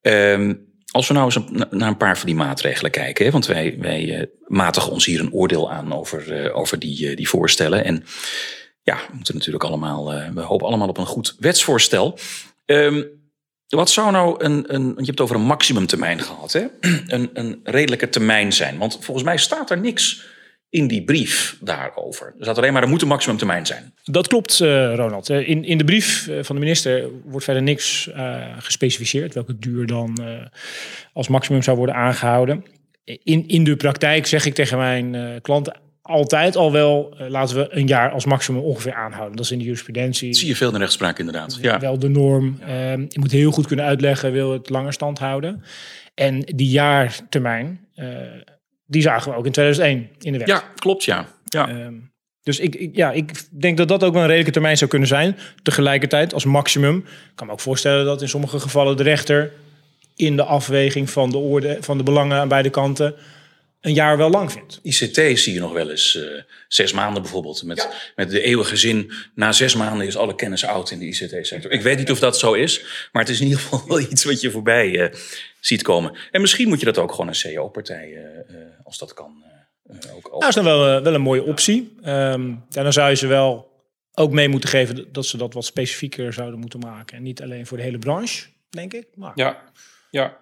Um, 0.00 0.73
als 0.94 1.08
we 1.08 1.14
nou 1.14 1.24
eens 1.24 1.68
naar 1.70 1.88
een 1.88 1.96
paar 1.96 2.18
van 2.18 2.26
die 2.26 2.34
maatregelen 2.34 2.90
kijken, 2.90 3.24
hè, 3.24 3.30
want 3.30 3.46
wij, 3.46 3.76
wij 3.78 4.04
uh, 4.04 4.26
matigen 4.46 4.92
ons 4.92 5.04
hier 5.04 5.20
een 5.20 5.32
oordeel 5.32 5.72
aan 5.72 5.92
over, 5.92 6.44
uh, 6.44 6.56
over 6.56 6.78
die, 6.78 7.10
uh, 7.10 7.16
die 7.16 7.28
voorstellen. 7.28 7.84
En 7.84 8.04
ja, 8.82 8.96
we 8.96 9.16
moeten 9.16 9.34
natuurlijk 9.34 9.64
allemaal, 9.64 10.04
we 10.34 10.40
hopen 10.40 10.66
allemaal 10.66 10.88
op 10.88 10.98
een 10.98 11.06
goed 11.06 11.36
wetsvoorstel. 11.38 12.18
Um, 12.64 13.06
wat 13.68 13.90
zou 13.90 14.10
nou 14.10 14.44
een, 14.44 14.74
een, 14.74 14.84
je 14.86 14.94
hebt 14.94 15.06
het 15.06 15.20
over 15.20 15.36
een 15.36 15.42
maximumtermijn 15.42 16.20
gehad, 16.20 16.52
hè? 16.52 16.64
Een, 17.06 17.30
een 17.32 17.60
redelijke 17.62 18.08
termijn 18.08 18.52
zijn? 18.52 18.78
Want 18.78 18.98
volgens 19.00 19.26
mij 19.26 19.38
staat 19.38 19.70
er 19.70 19.78
niks 19.78 20.24
in 20.74 20.86
die 20.86 21.02
brief 21.02 21.56
daarover. 21.60 22.26
Er 22.26 22.44
staat 22.44 22.58
alleen 22.58 22.72
maar, 22.72 22.82
er 22.82 22.88
moet 22.88 23.02
een 23.02 23.08
maximumtermijn 23.08 23.66
zijn. 23.66 23.92
Dat 24.04 24.28
klopt, 24.28 24.60
uh, 24.60 24.94
Ronald. 24.94 25.30
Eh, 25.30 25.48
in, 25.48 25.64
in 25.64 25.78
de 25.78 25.84
brief 25.84 26.28
eh, 26.28 26.38
van 26.42 26.54
de 26.54 26.60
minister 26.60 27.08
wordt 27.24 27.44
verder 27.44 27.62
niks 27.62 28.08
uh, 28.08 28.36
gespecificeerd... 28.58 29.34
welke 29.34 29.58
duur 29.58 29.86
dan 29.86 30.18
uh, 30.20 30.28
als 31.12 31.28
maximum 31.28 31.62
zou 31.62 31.76
worden 31.76 31.94
aangehouden. 31.94 32.64
In, 33.04 33.48
in 33.48 33.64
de 33.64 33.76
praktijk 33.76 34.26
zeg 34.26 34.46
ik 34.46 34.54
tegen 34.54 34.78
mijn 34.78 35.40
klanten 35.42 35.76
altijd 36.02 36.56
al 36.56 36.72
wel... 36.72 37.16
laten 37.28 37.56
we 37.56 37.66
een 37.70 37.86
jaar 37.86 38.10
als 38.10 38.24
maximum 38.24 38.60
ongeveer 38.60 38.94
aanhouden. 38.94 39.36
Dat 39.36 39.44
is 39.44 39.50
in 39.50 39.58
de 39.58 39.64
jurisprudentie. 39.64 40.28
Dat 40.28 40.38
zie 40.38 40.48
je 40.48 40.56
veel 40.56 40.66
in 40.66 40.72
de 40.72 40.78
rechtspraak 40.78 41.18
inderdaad. 41.18 41.58
Ja. 41.60 41.78
Wel 41.78 41.98
de 41.98 42.08
norm. 42.08 42.58
Ehm, 42.60 43.00
je 43.00 43.20
moet 43.20 43.32
heel 43.32 43.50
goed 43.50 43.66
kunnen 43.66 43.84
uitleggen, 43.84 44.32
wil 44.32 44.52
het 44.52 44.70
langer 44.70 44.92
stand 44.92 45.18
houden. 45.18 45.62
En 46.14 46.40
die 46.40 46.68
jaartermijn 46.68 47.80
die 48.94 49.02
zagen 49.02 49.30
we 49.30 49.38
ook 49.38 49.46
in 49.46 49.52
2001 49.52 50.08
in 50.20 50.32
de 50.32 50.38
wet. 50.38 50.48
Ja, 50.48 50.62
klopt, 50.74 51.04
ja. 51.04 51.26
ja. 51.44 51.68
Ehm, 51.68 51.94
dus 52.42 52.58
ik, 52.58 52.74
ik, 52.74 52.96
ja, 52.96 53.12
ik 53.12 53.60
denk 53.60 53.76
dat 53.76 53.88
dat 53.88 54.04
ook 54.04 54.12
wel 54.12 54.20
een 54.20 54.26
redelijke 54.26 54.52
termijn 54.52 54.76
zou 54.76 54.90
kunnen 54.90 55.08
zijn. 55.08 55.36
Tegelijkertijd 55.62 56.34
als 56.34 56.44
maximum. 56.44 56.96
Ik 56.96 57.32
kan 57.34 57.46
me 57.46 57.52
ook 57.52 57.60
voorstellen 57.60 58.04
dat 58.04 58.22
in 58.22 58.28
sommige 58.28 58.60
gevallen 58.60 58.96
de 58.96 59.02
rechter 59.02 59.52
in 60.16 60.36
de 60.36 60.44
afweging 60.44 61.10
van 61.10 61.30
de, 61.30 61.38
orde, 61.38 61.76
van 61.80 61.98
de 61.98 62.02
belangen 62.02 62.38
aan 62.38 62.48
beide 62.48 62.70
kanten 62.70 63.14
een 63.84 63.94
jaar 63.94 64.16
wel 64.16 64.30
lang 64.30 64.52
vindt. 64.52 64.80
ICT 64.82 65.38
zie 65.38 65.52
je 65.52 65.60
nog 65.60 65.72
wel 65.72 65.90
eens 65.90 66.14
uh, 66.14 66.42
zes 66.68 66.92
maanden 66.92 67.22
bijvoorbeeld. 67.22 67.62
Met, 67.62 67.88
met 68.16 68.30
de 68.30 68.40
eeuwige 68.40 68.76
zin, 68.76 69.12
na 69.34 69.52
zes 69.52 69.74
maanden 69.74 70.06
is 70.06 70.16
alle 70.16 70.34
kennis 70.34 70.64
oud 70.64 70.90
in 70.90 70.98
de 70.98 71.04
ICT-sector. 71.04 71.70
Ik 71.70 71.82
weet 71.82 71.98
niet 71.98 72.10
of 72.10 72.18
dat 72.18 72.38
zo 72.38 72.52
is, 72.52 72.84
maar 73.12 73.22
het 73.22 73.30
is 73.30 73.40
in 73.40 73.46
ieder 73.46 73.60
geval 73.60 73.88
wel 73.88 74.00
iets 74.10 74.24
wat 74.24 74.40
je 74.40 74.50
voorbij 74.50 74.88
uh, 74.88 75.14
ziet 75.60 75.82
komen. 75.82 76.16
En 76.30 76.40
misschien 76.40 76.68
moet 76.68 76.78
je 76.78 76.84
dat 76.84 76.98
ook 76.98 77.10
gewoon 77.10 77.28
een 77.28 77.34
CEO-partij, 77.34 78.08
uh, 78.08 78.56
als 78.84 78.98
dat 78.98 79.14
kan, 79.14 79.44
ook 80.14 80.22
Dat 80.22 80.32
nou, 80.32 80.48
is 80.48 80.54
dan 80.54 80.64
wel, 80.64 81.02
wel 81.02 81.14
een 81.14 81.20
mooie 81.20 81.44
optie. 81.44 81.94
Um, 82.04 82.64
ja, 82.68 82.82
dan 82.82 82.92
zou 82.92 83.10
je 83.10 83.16
ze 83.16 83.26
wel 83.26 83.72
ook 84.14 84.30
mee 84.30 84.48
moeten 84.48 84.68
geven 84.68 85.12
dat 85.12 85.26
ze 85.26 85.36
dat 85.36 85.54
wat 85.54 85.64
specifieker 85.64 86.32
zouden 86.32 86.60
moeten 86.60 86.80
maken. 86.80 87.16
En 87.16 87.22
niet 87.22 87.42
alleen 87.42 87.66
voor 87.66 87.76
de 87.76 87.82
hele 87.82 87.98
branche, 87.98 88.46
denk 88.70 88.92
ik. 88.92 89.06
Maar... 89.14 89.32
Ja, 89.34 89.62
ja. 90.10 90.38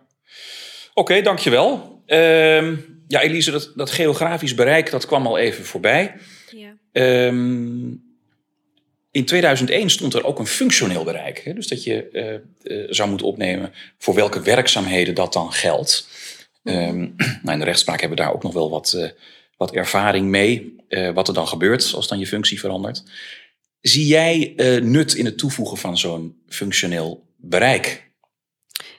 Oké, 0.95 1.21
dankjewel. 1.21 1.92
Ehm 2.07 2.75
ja, 3.13 3.21
Elise, 3.21 3.51
dat, 3.51 3.73
dat 3.75 3.91
geografisch 3.91 4.55
bereik, 4.55 4.91
dat 4.91 5.07
kwam 5.07 5.27
al 5.27 5.39
even 5.39 5.65
voorbij. 5.65 6.15
Ja. 6.51 6.77
Ehm, 6.93 7.91
in 9.11 9.25
2001 9.25 9.91
stond 9.91 10.15
er 10.15 10.25
ook 10.25 10.39
een 10.39 10.47
functioneel 10.47 11.05
bereik. 11.05 11.39
Hè? 11.45 11.55
Dus 11.55 11.69
dat 11.69 11.85
je 11.85 12.09
uh, 12.13 12.79
uh, 12.79 12.87
zou 12.91 13.09
moeten 13.09 13.27
opnemen 13.27 13.73
voor 13.99 14.15
welke 14.15 14.43
werkzaamheden 14.43 15.15
dat 15.15 15.33
dan 15.33 15.53
geldt. 15.53 16.09
Um, 16.63 17.15
nou, 17.43 17.53
in 17.53 17.59
de 17.59 17.65
rechtspraak 17.65 18.01
hebben 18.01 18.19
we 18.19 18.25
daar 18.25 18.35
ook 18.35 18.43
nog 18.43 18.53
wel 18.53 18.71
wat, 18.71 18.93
uh, 18.97 19.09
wat 19.57 19.73
ervaring 19.73 20.27
mee. 20.27 20.77
wat 21.15 21.29
er 21.29 21.35
dan 21.35 21.49
gebeurt 21.49 21.93
als 21.95 22.09
dan 22.09 22.19
je 22.19 22.27
functie 22.27 22.61
verandert. 22.61 23.03
Zie 23.81 24.07
jij 24.07 24.53
nut 24.83 25.15
in 25.15 25.25
het 25.25 25.39
toevoegen 25.39 25.77
van 25.77 25.99
zo'n 25.99 26.43
functioneel 26.49 27.27
bereik? 27.37 28.12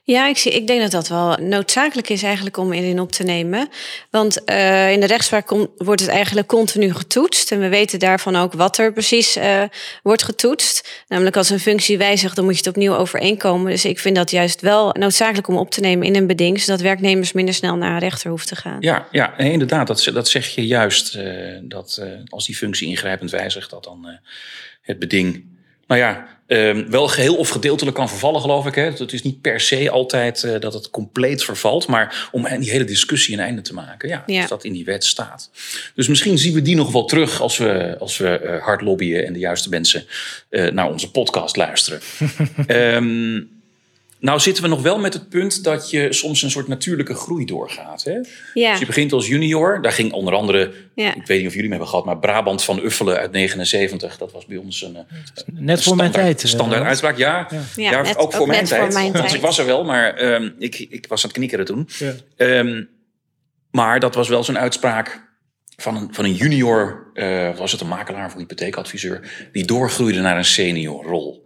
Ja, 0.05 0.27
ik, 0.27 0.37
zie, 0.37 0.51
ik 0.51 0.67
denk 0.67 0.81
dat 0.81 0.91
dat 0.91 1.07
wel 1.07 1.37
noodzakelijk 1.37 2.09
is 2.09 2.23
eigenlijk 2.23 2.57
om 2.57 2.73
erin 2.73 2.99
op 2.99 3.11
te 3.11 3.23
nemen. 3.23 3.69
Want 4.09 4.41
uh, 4.45 4.91
in 4.91 4.99
de 4.99 5.05
rechtspraak 5.05 5.49
wordt 5.77 6.01
het 6.01 6.09
eigenlijk 6.09 6.47
continu 6.47 6.93
getoetst. 6.93 7.51
En 7.51 7.59
we 7.59 7.69
weten 7.69 7.99
daarvan 7.99 8.35
ook 8.35 8.53
wat 8.53 8.77
er 8.77 8.93
precies 8.93 9.37
uh, 9.37 9.63
wordt 10.01 10.23
getoetst. 10.23 11.03
Namelijk 11.07 11.37
als 11.37 11.49
een 11.49 11.59
functie 11.59 11.97
wijzigt, 11.97 12.35
dan 12.35 12.45
moet 12.45 12.53
je 12.53 12.59
het 12.59 12.69
opnieuw 12.69 12.95
overeenkomen. 12.95 13.71
Dus 13.71 13.85
ik 13.85 13.99
vind 13.99 14.15
dat 14.15 14.31
juist 14.31 14.61
wel 14.61 14.89
noodzakelijk 14.99 15.47
om 15.47 15.57
op 15.57 15.71
te 15.71 15.81
nemen 15.81 16.07
in 16.07 16.15
een 16.15 16.27
beding. 16.27 16.61
Zodat 16.61 16.81
werknemers 16.81 17.31
minder 17.31 17.53
snel 17.53 17.75
naar 17.75 17.91
een 17.91 17.99
rechter 17.99 18.29
hoeven 18.29 18.47
te 18.47 18.55
gaan. 18.55 18.77
Ja, 18.79 19.07
ja 19.11 19.37
inderdaad. 19.37 19.87
Dat, 19.87 20.09
dat 20.13 20.27
zeg 20.27 20.47
je 20.47 20.67
juist. 20.67 21.15
Uh, 21.15 21.57
dat 21.61 22.01
als 22.29 22.45
die 22.45 22.55
functie 22.55 22.87
ingrijpend 22.87 23.31
wijzigt, 23.31 23.69
dat 23.69 23.83
dan 23.83 24.19
het 24.81 24.99
beding 24.99 25.52
nou 25.87 26.01
ja, 26.01 26.27
um, 26.47 26.89
wel 26.89 27.07
geheel 27.07 27.35
of 27.35 27.49
gedeeltelijk 27.49 27.95
kan 27.95 28.09
vervallen, 28.09 28.41
geloof 28.41 28.65
ik. 28.65 28.75
Hè. 28.75 28.83
Het 28.83 29.13
is 29.13 29.21
niet 29.21 29.41
per 29.41 29.59
se 29.59 29.89
altijd 29.89 30.43
uh, 30.43 30.59
dat 30.59 30.73
het 30.73 30.89
compleet 30.89 31.43
vervalt. 31.43 31.87
Maar 31.87 32.29
om 32.31 32.47
die 32.59 32.71
hele 32.71 32.83
discussie 32.83 33.33
een 33.33 33.39
einde 33.39 33.61
te 33.61 33.73
maken. 33.73 34.09
Ja, 34.09 34.23
ja. 34.25 34.39
Als 34.39 34.49
dat 34.49 34.63
in 34.63 34.73
die 34.73 34.85
wet 34.85 35.05
staat. 35.05 35.49
Dus 35.95 36.07
misschien 36.07 36.37
zien 36.37 36.53
we 36.53 36.61
die 36.61 36.75
nog 36.75 36.91
wel 36.91 37.05
terug 37.05 37.41
als 37.41 37.57
we, 37.57 37.95
als 37.99 38.17
we 38.17 38.41
uh, 38.43 38.63
hard 38.63 38.81
lobbyen 38.81 39.25
en 39.25 39.33
de 39.33 39.39
juiste 39.39 39.69
mensen 39.69 40.05
uh, 40.49 40.71
naar 40.71 40.91
onze 40.91 41.11
podcast 41.11 41.55
luisteren. 41.55 42.01
um, 42.67 43.49
Nou 44.23 44.39
zitten 44.39 44.63
we 44.63 44.69
nog 44.69 44.81
wel 44.81 44.99
met 44.99 45.13
het 45.13 45.29
punt 45.29 45.63
dat 45.63 45.89
je 45.89 46.13
soms 46.13 46.41
een 46.41 46.51
soort 46.51 46.67
natuurlijke 46.67 47.13
groei 47.13 47.45
doorgaat. 47.45 48.03
Hè? 48.03 48.19
Ja. 48.53 48.71
Dus 48.71 48.79
je 48.79 48.85
begint 48.85 49.13
als 49.13 49.27
junior. 49.27 49.81
Daar 49.81 49.91
ging 49.91 50.11
onder 50.11 50.33
andere, 50.33 50.73
ja. 50.95 51.15
ik 51.15 51.25
weet 51.25 51.37
niet 51.37 51.47
of 51.47 51.53
jullie 51.53 51.69
me 51.69 51.75
hebben 51.75 51.87
gehad, 51.87 52.05
maar 52.05 52.19
Brabant 52.19 52.63
van 52.63 52.79
Uffelen 52.83 53.17
uit 53.17 53.31
79. 53.31 54.17
Dat 54.17 54.31
was 54.31 54.45
bij 54.45 54.57
ons 54.57 54.81
een, 54.81 54.97
net 55.53 55.83
voor 55.83 55.95
mijn 55.95 56.11
tijd. 56.11 56.41
Standaard 56.45 56.83
uitspraak, 56.83 57.17
ja. 57.17 57.47
ja. 57.75 57.91
ja 57.91 58.01
net, 58.01 58.17
ook 58.17 58.33
voor 58.33 58.47
mijn, 58.47 58.65
tijd. 58.65 58.81
voor 58.81 58.93
mijn 58.93 59.11
tijd. 59.11 59.23
Dus 59.23 59.33
ik 59.33 59.41
was 59.41 59.57
er 59.57 59.65
wel, 59.65 59.83
maar 59.83 60.33
um, 60.33 60.55
ik, 60.59 60.79
ik 60.79 61.05
was 61.07 61.23
aan 61.23 61.29
het 61.29 61.37
knikkeren 61.37 61.65
toen. 61.65 61.89
Um, 62.37 62.89
maar 63.71 63.99
dat 63.99 64.15
was 64.15 64.27
wel 64.27 64.43
zo'n 64.43 64.57
uitspraak 64.57 65.21
van 65.77 65.95
een, 65.95 66.13
van 66.13 66.25
een 66.25 66.33
junior, 66.33 67.11
uh, 67.13 67.57
was 67.57 67.71
het 67.71 67.81
een 67.81 67.87
makelaar 67.87 68.25
of 68.25 68.33
een 68.33 68.39
hypotheekadviseur, 68.39 69.49
die 69.51 69.65
doorgroeide 69.65 70.21
naar 70.21 70.37
een 70.37 70.45
seniorrol. 70.45 71.45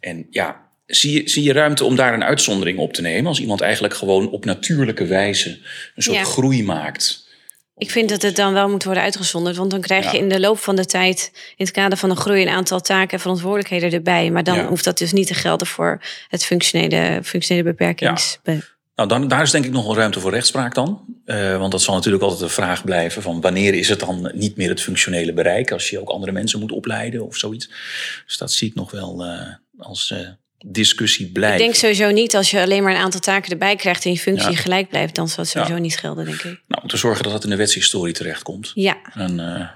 En 0.00 0.26
ja, 0.30 0.69
Zie 0.90 1.12
je, 1.12 1.28
zie 1.28 1.42
je 1.42 1.52
ruimte 1.52 1.84
om 1.84 1.96
daar 1.96 2.14
een 2.14 2.24
uitzondering 2.24 2.78
op 2.78 2.92
te 2.92 3.02
nemen? 3.02 3.26
Als 3.26 3.40
iemand 3.40 3.60
eigenlijk 3.60 3.94
gewoon 3.94 4.30
op 4.30 4.44
natuurlijke 4.44 5.04
wijze 5.04 5.58
een 5.94 6.02
soort 6.02 6.18
groei 6.18 6.64
maakt. 6.64 7.28
Ik 7.76 7.90
vind 7.90 8.08
dat 8.08 8.22
het 8.22 8.36
dan 8.36 8.52
wel 8.52 8.68
moet 8.68 8.84
worden 8.84 9.02
uitgezonderd. 9.02 9.56
Want 9.56 9.70
dan 9.70 9.80
krijg 9.80 10.12
je 10.12 10.18
in 10.18 10.28
de 10.28 10.40
loop 10.40 10.58
van 10.58 10.76
de 10.76 10.84
tijd... 10.84 11.30
in 11.34 11.64
het 11.64 11.70
kader 11.70 11.98
van 11.98 12.10
een 12.10 12.16
groei 12.16 12.42
een 12.42 12.48
aantal 12.48 12.80
taken 12.80 13.12
en 13.12 13.20
verantwoordelijkheden 13.20 13.92
erbij. 13.92 14.30
Maar 14.30 14.44
dan 14.44 14.58
hoeft 14.58 14.84
dat 14.84 14.98
dus 14.98 15.12
niet 15.12 15.26
te 15.26 15.34
gelden 15.34 15.66
voor 15.66 16.02
het 16.28 16.44
functionele, 16.44 17.20
functionele 17.22 17.64
beperkings... 17.64 18.38
Nou, 19.00 19.12
dan, 19.12 19.28
daar 19.28 19.42
is 19.42 19.50
denk 19.50 19.64
ik 19.64 19.72
nog 19.72 19.84
wel 19.84 19.96
ruimte 19.96 20.20
voor 20.20 20.30
rechtspraak 20.30 20.74
dan. 20.74 21.04
Uh, 21.24 21.58
want 21.58 21.72
dat 21.72 21.82
zal 21.82 21.94
natuurlijk 21.94 22.22
altijd 22.22 22.40
de 22.40 22.48
vraag 22.48 22.84
blijven 22.84 23.22
van 23.22 23.40
wanneer 23.40 23.74
is 23.74 23.88
het 23.88 24.00
dan 24.00 24.30
niet 24.34 24.56
meer 24.56 24.68
het 24.68 24.80
functionele 24.80 25.32
bereik 25.32 25.72
als 25.72 25.90
je 25.90 26.00
ook 26.00 26.08
andere 26.08 26.32
mensen 26.32 26.60
moet 26.60 26.72
opleiden 26.72 27.26
of 27.26 27.36
zoiets. 27.36 27.70
Dus 28.26 28.38
dat 28.38 28.52
zie 28.52 28.68
ik 28.68 28.74
nog 28.74 28.90
wel 28.90 29.26
uh, 29.26 29.40
als 29.78 30.10
uh, 30.10 30.28
discussie 30.66 31.26
blijft. 31.26 31.58
Ik 31.58 31.64
denk 31.64 31.74
sowieso 31.74 32.10
niet 32.10 32.36
als 32.36 32.50
je 32.50 32.60
alleen 32.60 32.82
maar 32.82 32.92
een 32.92 33.00
aantal 33.00 33.20
taken 33.20 33.50
erbij 33.50 33.76
krijgt 33.76 34.04
en 34.04 34.10
je 34.10 34.18
functie 34.18 34.56
gelijk 34.56 34.88
blijft, 34.88 35.14
dan 35.14 35.28
zal 35.28 35.44
het 35.44 35.52
sowieso 35.52 35.78
niet 35.78 35.98
gelden, 35.98 36.24
denk 36.24 36.42
ik. 36.42 36.60
Nou, 36.66 36.82
om 36.82 36.88
te 36.88 36.96
zorgen 36.96 37.22
dat 37.22 37.32
dat 37.32 37.44
in 37.44 37.50
de 37.50 37.56
wetshistorie 37.56 38.14
terechtkomt. 38.14 38.72
Ja. 38.74 38.96
En, 39.14 39.38
uh, 39.38 39.68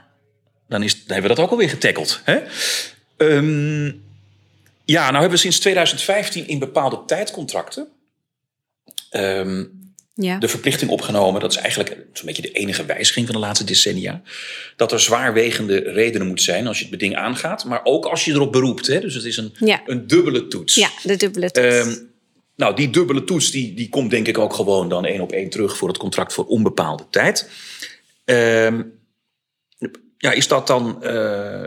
dan, 0.69 0.83
is, 0.83 0.93
dan 0.93 1.13
hebben 1.13 1.31
we 1.31 1.37
dat 1.37 1.45
ook 1.45 1.51
alweer 1.51 1.69
getackeld. 1.69 2.21
Hè? 2.25 2.41
Um, 3.17 4.03
ja, 4.85 5.03
nou 5.03 5.13
hebben 5.13 5.31
we 5.31 5.37
sinds 5.37 5.59
2015 5.59 6.49
in 6.49 6.59
bepaalde 6.59 7.03
tijdcontracten 7.07 7.89
um, 9.11 9.84
ja. 10.15 10.39
de 10.39 10.49
verplichting 10.49 10.91
opgenomen. 10.91 11.41
Dat 11.41 11.51
is 11.51 11.57
eigenlijk 11.57 11.97
zo'n 12.13 12.27
beetje 12.27 12.43
de 12.43 12.53
enige 12.53 12.85
wijziging 12.85 13.27
van 13.27 13.35
de 13.35 13.41
laatste 13.41 13.65
decennia. 13.65 14.23
Dat 14.77 14.93
er 14.93 15.01
zwaarwegende 15.01 15.79
redenen 15.79 16.27
moet 16.27 16.43
zijn 16.43 16.67
als 16.67 16.77
je 16.77 16.83
het 16.83 16.93
beding 16.93 17.17
aangaat. 17.17 17.65
Maar 17.65 17.81
ook 17.85 18.05
als 18.05 18.25
je 18.25 18.33
erop 18.33 18.53
beroept. 18.53 18.87
Hè? 18.87 19.01
Dus 19.01 19.15
het 19.15 19.25
is 19.25 19.37
een, 19.37 19.53
ja. 19.59 19.83
een 19.87 20.07
dubbele 20.07 20.47
toets. 20.49 20.75
Ja, 20.75 20.91
de 21.03 21.17
dubbele 21.17 21.51
toets. 21.51 21.87
Um, 21.87 22.13
nou, 22.57 22.77
die 22.77 22.91
dubbele 22.91 23.25
toets 23.25 23.51
die, 23.51 23.75
die 23.75 23.89
komt 23.89 24.11
denk 24.11 24.27
ik 24.27 24.39
ook 24.39 24.55
gewoon 24.55 24.89
dan 24.89 25.05
één 25.05 25.21
op 25.21 25.33
één 25.33 25.51
terug 25.51 25.77
voor 25.77 25.89
het 25.89 25.99
contract 25.99 26.33
voor 26.33 26.47
onbepaalde 26.47 27.07
tijd. 27.11 27.51
Um, 28.25 29.03
ja, 30.19 30.33
is 30.33 30.49
dat 30.49 30.67
dan, 30.67 30.99
uh, 31.03 31.63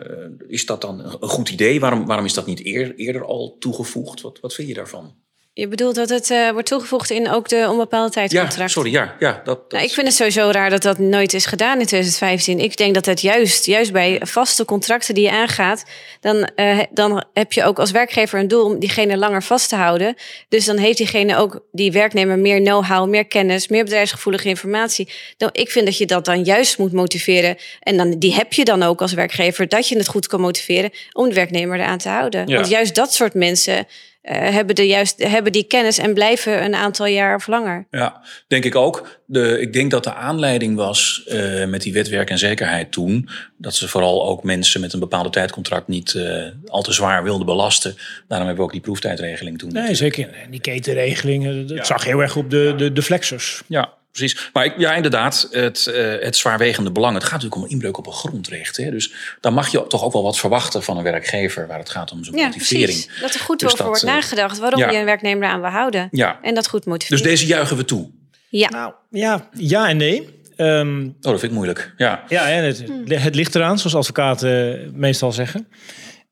is 0.48 0.66
dat 0.66 0.82
dan 0.82 1.00
een 1.00 1.30
goed 1.30 1.50
idee? 1.50 1.80
Waarom, 1.80 2.06
waarom 2.06 2.26
is 2.26 2.34
dat 2.34 2.46
niet 2.46 2.66
eer, 2.66 2.96
eerder 2.96 3.26
al 3.26 3.56
toegevoegd? 3.60 4.22
Wat, 4.22 4.40
wat 4.40 4.54
vind 4.54 4.68
je 4.68 4.74
daarvan? 4.74 5.16
Je 5.58 5.68
bedoelt 5.68 5.96
dat 5.96 6.10
het 6.10 6.30
uh, 6.30 6.50
wordt 6.52 6.68
toegevoegd 6.68 7.10
in 7.10 7.30
ook 7.30 7.50
de 7.50 7.68
onbepaalde 7.70 8.12
tijdcontract? 8.12 8.58
Ja, 8.58 8.68
sorry, 8.68 8.92
ja. 8.92 9.16
ja 9.20 9.32
dat, 9.32 9.46
dat... 9.46 9.72
Nou, 9.72 9.84
ik 9.84 9.92
vind 9.92 10.08
het 10.08 10.16
sowieso 10.16 10.50
raar 10.52 10.70
dat 10.70 10.82
dat 10.82 11.00
nooit 11.00 11.34
is 11.34 11.46
gedaan 11.46 11.80
in 11.80 11.86
2015. 11.86 12.60
Ik 12.60 12.78
denk 12.78 12.94
dat 12.94 13.06
het 13.06 13.22
juist, 13.22 13.66
juist 13.66 13.92
bij 13.92 14.22
vaste 14.24 14.66
contracten 14.66 15.14
die 15.14 15.24
je 15.24 15.32
aangaat... 15.32 15.86
Dan, 16.22 16.50
uh, 16.56 16.80
dan 16.92 17.26
heb 17.34 17.54
je 17.54 17.64
ook 17.64 17.80
als 17.80 17.92
werkgever 17.92 18.40
een 18.40 18.48
doel 18.48 18.66
om 18.66 18.80
diegene 18.80 19.18
langer 19.18 19.44
vast 19.44 19.70
te 19.70 19.76
houden. 19.76 20.16
Dus 20.50 20.66
dan 20.66 20.78
heeft 20.78 20.98
diegene 20.98 21.38
ook, 21.38 21.60
die 21.72 21.92
werknemer, 21.92 22.40
meer 22.40 22.62
know-how, 22.62 23.10
meer 23.10 23.26
kennis... 23.26 23.68
meer 23.68 23.84
bedrijfsgevoelige 23.84 24.48
informatie. 24.48 25.10
Dan, 25.38 25.50
ik 25.52 25.72
vind 25.72 25.86
dat 25.86 25.98
je 25.98 26.06
dat 26.06 26.26
dan 26.26 26.44
juist 26.44 26.78
moet 26.78 26.92
motiveren. 26.92 27.58
En 27.80 27.98
dan, 27.98 28.20
die 28.20 28.34
heb 28.34 28.54
je 28.54 28.66
dan 28.66 28.84
ook 28.84 29.02
als 29.02 29.14
werkgever, 29.14 29.68
dat 29.68 29.88
je 29.88 29.98
het 29.98 30.08
goed 30.08 30.28
kan 30.28 30.42
motiveren... 30.42 30.92
om 31.12 31.30
de 31.30 31.36
werknemer 31.36 31.80
eraan 31.80 31.98
te 31.98 32.10
houden. 32.10 32.48
Ja. 32.48 32.56
Want 32.56 32.70
juist 32.70 32.96
dat 32.96 33.14
soort 33.14 33.34
mensen 33.34 33.88
hebben, 34.34 34.76
de 34.76 34.88
juist, 34.88 35.24
hebben 35.24 35.52
die 35.52 35.64
kennis 35.64 35.98
en 35.98 36.14
blijven 36.14 36.64
een 36.64 36.76
aantal 36.76 37.06
jaar 37.06 37.36
of 37.36 37.48
langer. 37.48 37.88
Ja, 37.92 38.22
denk 38.48 38.66
ik 38.66 38.76
ook. 38.76 39.20
De, 39.26 39.60
ik 39.60 39.74
denk 39.74 39.92
dat 39.92 40.04
de 40.04 40.14
aanleiding 40.14 40.76
was 40.76 41.24
uh, 41.28 41.66
met 41.66 41.82
die 41.82 41.94
wetwerk 41.94 42.30
en 42.30 42.38
zekerheid 42.38 42.92
toen... 42.92 43.30
dat 43.58 43.76
ze 43.76 43.88
vooral 43.88 44.28
ook 44.28 44.44
mensen 44.44 44.82
met 44.82 44.94
een 44.94 45.00
bepaalde 45.00 45.30
tijdcontract 45.30 45.88
niet 45.88 46.14
uh, 46.14 46.44
al 46.68 46.82
te 46.82 46.94
zwaar 46.94 47.24
wilden 47.24 47.46
belasten. 47.46 47.96
Daarom 48.28 48.48
hebben 48.48 48.56
we 48.56 48.62
ook 48.62 48.72
die 48.72 48.82
proeftijdregeling 48.82 49.58
toen. 49.58 49.72
Nee, 49.72 49.96
zeker. 49.96 50.30
En 50.44 50.52
die 50.52 50.62
ketenregeling, 50.62 51.68
dat 51.68 51.78
ja. 51.78 51.84
zag 51.84 52.04
heel 52.04 52.20
erg 52.20 52.36
op 52.36 52.50
de, 52.50 52.74
de, 52.78 52.94
de 52.94 53.02
flexers. 53.02 53.62
Ja, 53.68 53.94
precies. 54.18 54.50
Maar 54.54 54.66
ik, 54.66 54.74
ja, 54.78 54.94
inderdaad, 54.94 55.48
het, 55.52 55.88
uh, 55.90 56.22
het 56.22 56.36
zwaarwegende 56.36 56.92
belang. 56.92 57.14
Het 57.14 57.24
gaat 57.24 57.32
natuurlijk 57.32 57.62
om 57.62 57.70
inbreuk 57.70 57.98
op 57.98 58.08
een 58.08 58.14
grondrecht. 58.14 58.78
Hè? 58.78 58.92
Dus 58.92 59.14
dan 59.42 59.54
mag 59.54 59.72
je 59.72 59.88
toch 59.88 60.04
ook 60.04 60.14
wel 60.14 60.24
wat 60.24 60.40
verwachten 60.40 60.84
van 60.84 60.98
een 60.98 61.04
werkgever 61.04 61.68
waar 61.68 61.80
het 61.80 61.90
gaat 61.90 62.12
om 62.12 62.24
zijn 62.24 62.38
ja, 62.38 62.46
motivering. 62.46 63.06
Precies. 63.06 63.22
Dat 63.22 63.34
er 63.34 63.40
goed 63.40 63.60
dus 63.60 63.74
over 63.74 63.86
wordt 63.86 64.04
uh, 64.04 64.10
nagedacht 64.10 64.58
waarom 64.58 64.80
ja. 64.80 64.92
je 64.92 64.98
een 64.98 65.06
werknemer 65.06 65.48
aan 65.48 65.62
wil 65.62 65.70
houden. 65.70 66.08
Ja. 66.12 66.40
En 66.42 66.56
dat 66.56 66.68
goed 66.68 66.86
motiveren. 66.86 67.24
Dus 67.24 67.32
deze 67.32 67.46
juichen 67.46 67.78
we 67.78 67.86
toe. 67.86 68.10
Ja. 68.50 68.70
Nou, 68.70 68.94
ja, 69.10 69.50
ja 69.54 69.90
en 69.90 69.98
nee. 69.98 70.36
Um, 70.58 71.06
oh, 71.06 71.14
dat 71.20 71.40
vind 71.40 71.52
ik 71.52 71.58
moeilijk. 71.58 71.94
Ja, 71.98 72.24
ja 72.28 72.50
en 72.50 72.64
het, 72.64 72.84
hmm. 72.86 73.04
het 73.08 73.36
ligt 73.36 73.56
eraan, 73.56 73.80
zoals 73.80 73.96
advocaten 73.96 74.92
meestal 74.94 75.32
zeggen. 75.32 75.68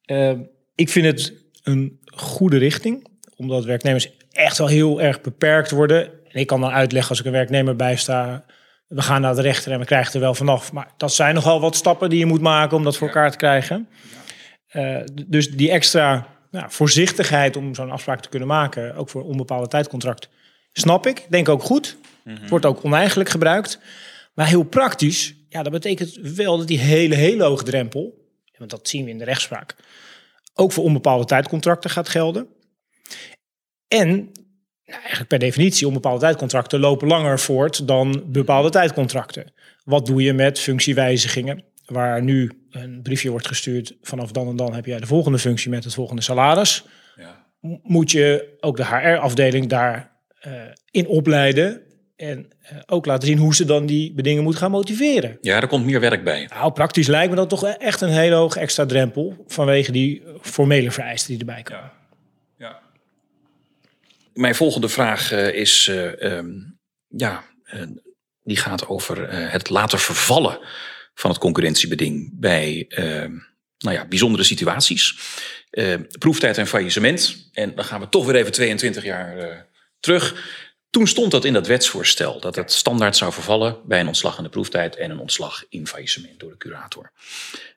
Uh, 0.05 0.31
ik 0.75 0.89
vind 0.89 1.05
het 1.05 1.33
een 1.63 1.99
goede 2.05 2.57
richting, 2.57 3.07
omdat 3.35 3.65
werknemers 3.65 4.09
echt 4.31 4.57
wel 4.57 4.67
heel 4.67 5.01
erg 5.01 5.21
beperkt 5.21 5.71
worden 5.71 6.09
en 6.35 6.41
ik 6.41 6.47
kan 6.47 6.61
dan 6.61 6.71
uitleggen 6.71 7.09
als 7.09 7.19
ik 7.19 7.25
een 7.25 7.31
werknemer 7.31 7.75
bijsta, 7.75 8.45
we 8.87 9.01
gaan 9.01 9.21
naar 9.21 9.35
de 9.35 9.41
rechter 9.41 9.71
en 9.71 9.79
we 9.79 9.85
krijgen 9.85 10.13
er 10.13 10.19
wel 10.19 10.33
vanaf. 10.33 10.71
Maar 10.71 10.93
dat 10.97 11.13
zijn 11.13 11.35
nogal 11.35 11.59
wat 11.59 11.75
stappen 11.75 12.09
die 12.09 12.19
je 12.19 12.25
moet 12.25 12.41
maken 12.41 12.77
om 12.77 12.83
dat 12.83 12.97
voor 12.97 13.07
elkaar 13.07 13.31
te 13.31 13.37
krijgen. 13.37 13.89
Uh, 14.71 14.99
dus 15.27 15.49
die 15.51 15.71
extra 15.71 16.27
nou, 16.51 16.65
voorzichtigheid 16.69 17.55
om 17.55 17.75
zo'n 17.75 17.91
afspraak 17.91 18.21
te 18.21 18.29
kunnen 18.29 18.47
maken, 18.47 18.95
ook 18.95 19.09
voor 19.09 19.23
onbepaalde 19.23 19.67
tijdcontract, 19.67 20.29
snap 20.71 21.07
ik. 21.07 21.25
Denk 21.29 21.49
ook 21.49 21.63
goed. 21.63 21.97
Mm 22.23 22.35
-hmm. 22.35 22.47
Wordt 22.47 22.65
ook 22.65 22.85
oneigenlijk 22.85 23.29
gebruikt. 23.29 23.79
Maar 24.33 24.47
heel 24.47 24.63
praktisch, 24.63 25.35
ja, 25.49 25.63
dat 25.63 25.71
betekent 25.71 26.13
wel 26.21 26.57
dat 26.57 26.67
die 26.67 26.79
hele, 26.79 27.15
hele 27.15 27.43
hoge 27.43 27.63
drempel, 27.63 28.13
want 28.57 28.69
dat 28.69 28.87
zien 28.87 29.05
we 29.05 29.09
in 29.09 29.17
de 29.17 29.23
rechtspraak, 29.23 29.75
ook 30.53 30.71
voor 30.71 30.83
onbepaalde 30.83 31.25
tijdcontracten 31.25 31.89
gaat 31.89 32.09
gelden. 32.09 32.47
En 33.87 34.31
nou, 34.85 34.99
eigenlijk 34.99 35.27
per 35.27 35.39
definitie, 35.39 35.87
onbepaalde 35.87 36.19
tijdcontracten 36.19 36.79
lopen 36.79 37.07
langer 37.07 37.39
voort 37.39 37.87
dan 37.87 38.23
bepaalde 38.25 38.69
tijdcontracten. 38.69 39.53
Wat 39.83 40.05
doe 40.05 40.21
je 40.21 40.33
met 40.33 40.59
functiewijzigingen, 40.59 41.63
waar 41.85 42.23
nu 42.23 42.51
een 42.71 43.01
briefje 43.01 43.29
wordt 43.29 43.47
gestuurd. 43.47 43.95
Vanaf 44.01 44.31
dan 44.31 44.47
en 44.47 44.55
dan 44.55 44.73
heb 44.73 44.85
jij 44.85 44.99
de 44.99 45.05
volgende 45.05 45.39
functie 45.39 45.69
met 45.69 45.83
het 45.83 45.93
volgende 45.93 46.21
salaris. 46.21 46.85
Ja. 47.15 47.45
Moet 47.83 48.11
je 48.11 48.57
ook 48.59 48.77
de 48.77 48.85
HR-afdeling 48.85 49.67
daarin 49.67 50.07
uh, 50.47 50.53
in 50.91 51.07
opleiden. 51.07 51.81
En 52.15 52.47
uh, 52.71 52.79
ook 52.85 53.05
laten 53.05 53.27
zien 53.27 53.37
hoe 53.37 53.55
ze 53.55 53.65
dan 53.65 53.85
die 53.85 54.13
bedingen 54.13 54.43
moeten 54.43 54.61
gaan 54.61 54.71
motiveren. 54.71 55.37
Ja, 55.41 55.61
er 55.61 55.67
komt 55.67 55.85
meer 55.85 55.99
werk 55.99 56.23
bij. 56.23 56.49
Nou, 56.53 56.71
praktisch 56.71 57.07
lijkt 57.07 57.29
me 57.29 57.35
dat 57.35 57.49
toch 57.49 57.65
echt 57.65 58.01
een 58.01 58.09
hele 58.09 58.35
hoge 58.35 58.59
extra 58.59 58.85
drempel. 58.85 59.43
Vanwege 59.47 59.91
die 59.91 60.23
formele 60.41 60.91
vereisten 60.91 61.29
die 61.29 61.39
erbij 61.39 61.63
komen. 61.63 61.83
Ja. 61.83 62.04
Mijn 64.35 64.55
volgende 64.55 64.89
vraag 64.89 65.31
uh, 65.31 65.53
is: 65.53 65.87
um, 66.21 66.79
ja, 67.07 67.43
die 68.43 68.57
gaat 68.57 68.87
over 68.87 69.29
het 69.33 69.69
laten 69.69 69.99
vervallen 69.99 70.59
van 71.13 71.29
het 71.29 71.39
concurrentiebeding 71.39 72.29
bij 72.33 72.85
uh, 72.89 73.25
nou 73.77 73.95
ja, 73.95 74.05
bijzondere 74.05 74.43
situaties. 74.43 75.17
Uh, 75.71 75.95
proeftijd 76.19 76.57
en 76.57 76.67
faillissement. 76.67 77.49
En 77.53 77.75
dan 77.75 77.85
gaan 77.85 77.99
we 77.99 78.09
toch 78.09 78.25
weer 78.25 78.35
even 78.35 78.51
22 78.51 79.03
jaar 79.03 79.37
uh, 79.37 79.55
terug. 79.99 80.53
Toen 80.89 81.07
stond 81.07 81.31
dat 81.31 81.45
in 81.45 81.53
dat 81.53 81.67
wetsvoorstel 81.67 82.39
dat 82.39 82.55
het 82.55 82.71
standaard 82.71 83.17
zou 83.17 83.33
vervallen 83.33 83.77
bij 83.85 83.99
een 83.99 84.07
ontslag 84.07 84.37
in 84.37 84.43
de 84.43 84.49
proeftijd 84.49 84.95
en 84.95 85.11
een 85.11 85.19
ontslag 85.19 85.63
in 85.69 85.87
faillissement 85.87 86.39
door 86.39 86.51
de 86.51 86.57
curator. 86.57 87.11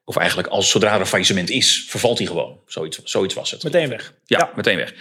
Of 0.04 0.16
eigenlijk 0.16 0.48
als 0.48 0.70
zodra 0.70 0.94
er 0.94 1.00
een 1.00 1.06
faillissement 1.06 1.50
is, 1.50 1.84
vervalt 1.88 2.18
hij 2.18 2.26
gewoon. 2.26 2.60
Zoiets, 2.66 3.00
zoiets 3.04 3.34
was 3.34 3.50
het. 3.50 3.62
Meteen 3.62 3.88
weg. 3.88 4.14
Ja, 4.24 4.38
ja. 4.38 4.52
meteen 4.56 4.76
weg. 4.76 4.94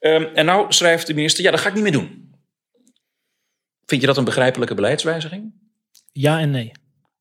Um, 0.00 0.24
en 0.24 0.44
nou 0.44 0.72
schrijft 0.72 1.06
de 1.06 1.14
minister, 1.14 1.44
ja, 1.44 1.50
dat 1.50 1.60
ga 1.60 1.68
ik 1.68 1.74
niet 1.74 1.82
meer 1.82 1.92
doen. 1.92 2.34
Vind 3.84 4.00
je 4.00 4.06
dat 4.06 4.16
een 4.16 4.24
begrijpelijke 4.24 4.74
beleidswijziging? 4.74 5.52
Ja 6.12 6.38
en 6.38 6.50
nee. 6.50 6.72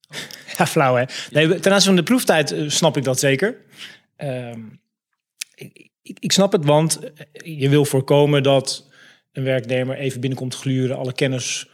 Ja, 0.57 0.67
flauw 0.67 0.95
hè. 0.95 1.03
Nee, 1.31 1.59
ten 1.59 1.71
aanzien 1.71 1.88
van 1.88 1.95
de 1.95 2.12
proeftijd 2.12 2.51
eh, 2.51 2.69
snap 2.69 2.98
ik 2.98 3.03
dat 3.03 3.19
zeker. 3.19 3.57
Ehm, 4.15 4.62
ik, 5.55 5.91
ik, 6.19 6.31
snap 6.31 6.51
het, 6.51 6.65
want 6.65 7.00
eh, 7.00 7.59
je 7.59 7.69
wil 7.69 7.86
voorkomen 7.86 8.43
dat 8.43 8.89
een 9.31 9.43
werknemer 9.43 9.98
even 9.98 10.19
binnenkomt 10.19 10.55
gluren, 10.55 10.98
alle 10.98 11.13
kennis 11.13 11.69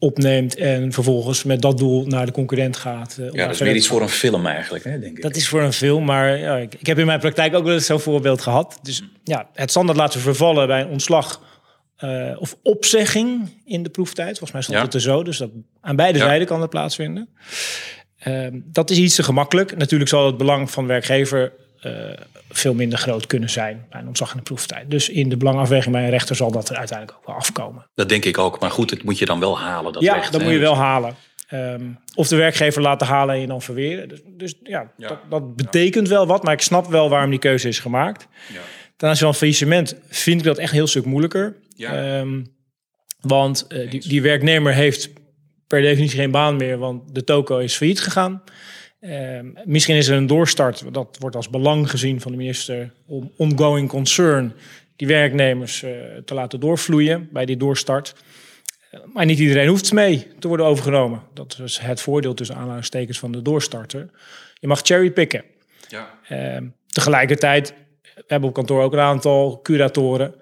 opneemt 0.00 0.56
en 0.56 0.92
vervolgens 0.92 1.44
met 1.44 1.62
dat 1.62 1.78
doel 1.78 2.06
naar 2.06 2.26
de 2.26 2.32
concurrent 2.32 2.76
gaat. 2.76 3.16
Uh, 3.20 3.32
ja, 3.32 3.46
dat 3.46 3.54
is 3.54 3.60
meer 3.60 3.74
iets 3.74 3.86
voor 3.86 4.02
een 4.02 4.08
film 4.08 4.46
eigenlijk, 4.46 4.84
hè, 4.84 4.98
denk 4.98 5.16
ik. 5.16 5.22
Dat 5.22 5.36
is 5.36 5.48
voor 5.48 5.62
een 5.62 5.72
film, 5.72 6.04
maar 6.04 6.38
ja, 6.38 6.56
ik, 6.56 6.74
ik, 6.74 6.86
heb 6.86 6.98
in 6.98 7.06
mijn 7.06 7.20
praktijk 7.20 7.54
ook 7.54 7.64
wel 7.64 7.74
eens 7.74 7.86
zo'n 7.86 8.00
voorbeeld 8.00 8.40
gehad. 8.40 8.78
Dus 8.82 9.02
ja, 9.24 9.48
het 9.54 9.70
standaard 9.70 9.98
laten 9.98 10.20
vervallen 10.20 10.66
bij 10.66 10.80
een 10.80 10.88
ontslag 10.88 11.42
uh, 12.04 12.36
of 12.38 12.56
opzegging 12.62 13.60
in 13.64 13.82
de 13.82 13.90
proeftijd. 13.90 14.28
Volgens 14.28 14.52
mij 14.52 14.62
stond 14.62 14.78
ja. 14.78 14.84
het 14.84 14.94
er 14.94 15.00
zo, 15.00 15.22
dus 15.22 15.36
dat 15.36 15.50
aan 15.80 15.96
beide 15.96 16.18
ja. 16.18 16.24
zijden 16.24 16.46
kan 16.46 16.60
dat 16.60 16.70
plaatsvinden. 16.70 17.28
Uh, 18.26 18.46
dat 18.52 18.90
is 18.90 18.98
iets 18.98 19.14
te 19.14 19.22
gemakkelijk. 19.22 19.76
Natuurlijk 19.76 20.10
zal 20.10 20.26
het 20.26 20.36
belang 20.36 20.70
van 20.70 20.86
werkgever 20.86 21.52
veel 22.48 22.74
minder 22.74 22.98
groot 22.98 23.26
kunnen 23.26 23.50
zijn 23.50 23.86
bij 23.90 24.00
een 24.00 24.06
ontslag 24.06 24.30
in 24.30 24.36
de 24.36 24.42
proeftijd. 24.42 24.90
Dus 24.90 25.08
in 25.08 25.28
de 25.28 25.36
belangafweging 25.36 25.94
bij 25.94 26.04
een 26.04 26.10
rechter 26.10 26.36
zal 26.36 26.50
dat 26.50 26.68
er 26.68 26.76
uiteindelijk 26.76 27.18
ook 27.18 27.26
wel 27.26 27.36
afkomen. 27.36 27.86
Dat 27.94 28.08
denk 28.08 28.24
ik 28.24 28.38
ook. 28.38 28.60
Maar 28.60 28.70
goed, 28.70 28.90
het 28.90 29.02
moet 29.02 29.18
je 29.18 29.24
dan 29.24 29.40
wel 29.40 29.58
halen. 29.58 29.92
Dat 29.92 30.02
ja, 30.02 30.14
recht, 30.14 30.32
dat 30.32 30.42
moet 30.42 30.52
je 30.52 30.58
wel 30.58 30.76
halen. 30.76 31.14
Um, 31.52 31.98
of 32.14 32.28
de 32.28 32.36
werkgever 32.36 32.82
laten 32.82 33.06
halen 33.06 33.34
en 33.34 33.40
je 33.40 33.46
dan 33.46 33.62
verweren. 33.62 34.08
Dus, 34.08 34.20
dus 34.26 34.54
ja, 34.62 34.92
ja, 34.96 35.08
Dat, 35.08 35.18
dat, 35.30 35.56
betekent 35.56 36.08
wel 36.08 36.26
wat. 36.26 36.42
Maar 36.42 36.52
ik 36.52 36.60
snap 36.60 36.86
wel 36.86 37.08
waarom 37.08 37.30
die 37.30 37.38
keuze 37.38 37.68
is 37.68 37.78
gemaakt. 37.78 38.26
Ja. 38.52 38.60
Ten 38.96 39.08
aanzien 39.08 39.26
van 39.26 39.34
faillissement 39.34 39.96
vind 40.08 40.40
ik 40.40 40.46
dat 40.46 40.58
echt 40.58 40.70
een 40.70 40.76
heel 40.76 40.86
stuk 40.86 41.04
moeilijker. 41.04 41.56
Ja. 41.76 42.18
Um, 42.18 42.58
want 43.20 43.66
uh, 43.68 43.90
die, 43.90 44.08
die, 44.08 44.22
werknemer 44.22 44.72
heeft 44.72 45.10
per 45.66 45.80
definitie 45.82 46.18
geen 46.18 46.30
baan 46.30 46.56
meer, 46.56 46.78
want 46.78 47.14
de 47.14 47.24
toko 47.24 47.58
is 47.58 47.76
failliet 47.76 48.00
gegaan. 48.00 48.42
Um, 49.00 49.54
misschien 49.64 49.96
is 49.96 50.08
er 50.08 50.16
een 50.16 50.26
doorstart, 50.26 50.84
dat 50.92 51.16
wordt 51.18 51.36
als 51.36 51.50
belang 51.50 51.90
gezien 51.90 52.20
van 52.20 52.30
de 52.30 52.36
minister, 52.36 52.92
om 53.06 53.32
ongoing 53.36 53.88
concern 53.88 54.52
die 54.96 55.06
werknemers 55.06 55.82
uh, 55.82 55.90
te 56.24 56.34
laten 56.34 56.60
doorvloeien 56.60 57.28
bij 57.32 57.44
die 57.44 57.56
doorstart. 57.56 58.14
Uh, 58.94 59.00
maar 59.12 59.24
niet 59.24 59.38
iedereen 59.38 59.68
hoeft 59.68 59.92
mee 59.92 60.26
te 60.38 60.48
worden 60.48 60.66
overgenomen. 60.66 61.22
Dat 61.34 61.58
is 61.64 61.78
het 61.78 62.00
voordeel 62.00 62.34
tussen 62.34 62.56
aanhalingstekens 62.56 63.18
van 63.18 63.32
de 63.32 63.42
doorstarter. 63.42 64.10
Je 64.54 64.66
mag 64.66 64.80
cherrypicken. 64.82 65.44
Ja. 65.88 66.10
Uh, 66.28 66.56
tegelijkertijd 66.86 67.74
we 68.14 68.26
hebben 68.26 68.48
op 68.48 68.54
kantoor 68.54 68.82
ook 68.82 68.92
een 68.92 68.98
aantal 68.98 69.60
curatoren. 69.62 70.34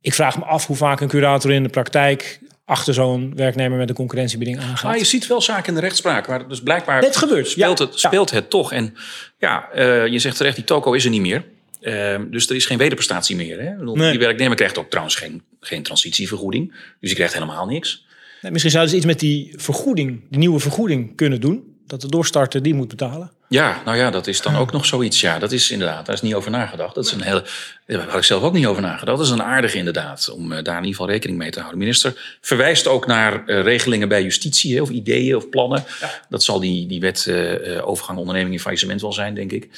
Ik 0.00 0.14
vraag 0.14 0.38
me 0.38 0.44
af 0.44 0.66
hoe 0.66 0.76
vaak 0.76 1.00
een 1.00 1.08
curator 1.08 1.52
in 1.52 1.62
de 1.62 1.68
praktijk 1.68 2.40
achter 2.68 2.94
zo'n 2.94 3.32
werknemer 3.36 3.78
met 3.78 3.88
een 3.88 3.94
concurrentiebeding 3.94 4.58
aangaat. 4.58 4.82
Maar 4.82 4.98
je 4.98 5.04
ziet 5.04 5.26
wel 5.26 5.40
zaken 5.40 5.68
in 5.68 5.74
de 5.74 5.80
rechtspraak, 5.80 6.28
maar 6.28 6.48
dus 6.48 6.62
blijkbaar 6.62 7.02
het 7.02 7.16
gebeurt, 7.16 7.48
speelt, 7.48 7.78
het, 7.78 7.98
speelt 7.98 8.30
het 8.30 8.50
toch. 8.50 8.72
En 8.72 8.94
ja, 9.38 9.68
uh, 9.74 10.06
je 10.06 10.18
zegt 10.18 10.36
terecht, 10.36 10.56
die 10.56 10.64
toko 10.64 10.92
is 10.92 11.04
er 11.04 11.10
niet 11.10 11.20
meer. 11.20 11.44
Uh, 11.80 12.16
dus 12.30 12.48
er 12.48 12.56
is 12.56 12.66
geen 12.66 12.78
wederprestatie 12.78 13.36
meer. 13.36 13.60
Hè? 13.60 13.76
Bedoel, 13.76 13.96
nee. 13.96 14.10
Die 14.10 14.18
werknemer 14.18 14.56
krijgt 14.56 14.78
ook 14.78 14.88
trouwens 14.88 15.16
geen, 15.16 15.42
geen 15.60 15.82
transitievergoeding. 15.82 16.72
Dus 16.72 17.08
die 17.08 17.14
krijgt 17.14 17.34
helemaal 17.34 17.66
niks. 17.66 18.06
Nee, 18.42 18.52
misschien 18.52 18.72
zouden 18.72 18.92
ze 18.92 18.98
iets 18.98 19.06
met 19.06 19.20
die 19.20 19.52
vergoeding, 19.56 20.20
die 20.30 20.38
nieuwe 20.38 20.58
vergoeding 20.58 21.16
kunnen 21.16 21.40
doen. 21.40 21.67
Dat 21.88 22.00
de 22.00 22.08
doorstarter 22.08 22.62
die 22.62 22.74
moet 22.74 22.88
betalen. 22.88 23.30
Ja, 23.48 23.82
nou 23.84 23.96
ja, 23.96 24.10
dat 24.10 24.26
is 24.26 24.42
dan 24.42 24.56
ook 24.56 24.72
nog 24.72 24.86
zoiets. 24.86 25.20
Ja, 25.20 25.38
dat 25.38 25.52
is 25.52 25.70
inderdaad, 25.70 26.06
daar 26.06 26.14
is 26.14 26.22
niet 26.22 26.34
over 26.34 26.50
nagedacht. 26.50 26.94
Dat 26.94 27.04
is 27.04 27.12
een 27.12 27.22
hele, 27.22 27.44
daar 27.86 28.06
had 28.08 28.16
ik 28.16 28.24
zelf 28.24 28.42
ook 28.42 28.52
niet 28.52 28.66
over 28.66 28.82
nagedacht. 28.82 29.18
Dat 29.18 29.26
is 29.26 29.32
een 29.32 29.42
aardige 29.42 29.78
inderdaad, 29.78 30.30
om 30.30 30.52
uh, 30.52 30.62
daar 30.62 30.76
in 30.76 30.84
ieder 30.84 30.90
geval 30.90 31.08
rekening 31.08 31.38
mee 31.38 31.50
te 31.50 31.58
houden. 31.58 31.78
De 31.78 31.84
minister 31.84 32.38
verwijst 32.40 32.86
ook 32.86 33.06
naar 33.06 33.42
uh, 33.46 33.62
regelingen 33.62 34.08
bij 34.08 34.22
justitie, 34.22 34.82
of 34.82 34.90
ideeën 34.90 35.36
of 35.36 35.48
plannen. 35.48 35.84
Ja. 36.00 36.10
Dat 36.28 36.42
zal 36.42 36.60
die, 36.60 36.86
die 36.86 37.00
wet 37.00 37.26
uh, 37.28 37.88
overgang 37.88 38.18
onderneming 38.18 38.54
in 38.54 38.60
faillissement 38.60 39.00
wel 39.00 39.12
zijn, 39.12 39.34
denk 39.34 39.52
ik. 39.52 39.68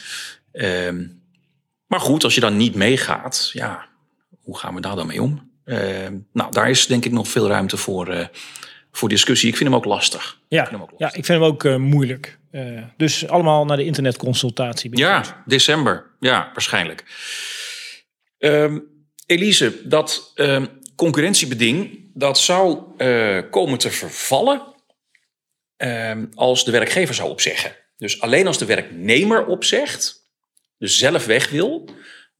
Ehm, 0.53 1.07
maar 1.87 2.01
goed, 2.01 2.25
als 2.25 2.35
je 2.35 2.41
dan 2.41 2.57
niet 2.57 2.75
meegaat, 2.75 3.51
ja, 3.53 3.87
hoe 4.43 4.59
gaan 4.59 4.75
we 4.75 4.81
daar 4.81 4.97
dan 4.97 5.07
mee 5.07 5.23
om? 5.23 5.51
Ehm, 5.65 6.15
nou, 6.33 6.53
daar 6.53 6.71
is 6.71 6.87
denk 6.87 7.05
ik 7.05 7.13
nog 7.13 7.29
veel 7.29 7.49
ruimte 7.49 7.77
voor 7.77 8.31
voor 8.93 9.09
discussie. 9.09 9.49
Ik 9.49 9.57
vind 9.57 9.69
hem 9.69 9.79
ook 9.79 9.85
lastig. 9.85 10.39
Ja, 10.49 10.63
ik 10.63 10.69
vind 10.69 10.81
hem 10.81 10.91
ook, 10.91 10.99
ja, 10.99 11.07
ik 11.07 11.25
vind 11.25 11.29
hem 11.29 11.43
ook 11.43 11.65
uh, 11.65 11.77
moeilijk. 11.77 12.39
Uh, 12.53 12.83
dus 12.97 13.29
allemaal 13.29 13.65
naar 13.65 13.77
de 13.77 13.85
internetconsultatie. 13.85 14.99
Ja, 14.99 15.43
december. 15.47 16.11
Ja, 16.21 16.51
waarschijnlijk. 16.53 17.05
Um, 18.39 18.89
Elise, 19.27 19.89
dat 19.89 20.33
um, 20.35 20.69
concurrentiebeding 20.97 22.11
dat 22.15 22.39
zou 22.39 22.79
uh, 22.99 23.41
komen 23.51 23.79
te 23.79 23.91
vervallen 23.91 24.63
um, 25.77 26.29
als 26.35 26.65
de 26.65 26.71
werkgever 26.71 27.15
zou 27.15 27.31
opzeggen. 27.31 27.77
Dus 27.97 28.21
alleen 28.21 28.47
als 28.47 28.59
de 28.59 28.65
werknemer 28.65 29.47
opzegt, 29.47 30.31
dus 30.79 30.99
zelf 30.99 31.27
weg 31.27 31.51
wil, 31.51 31.89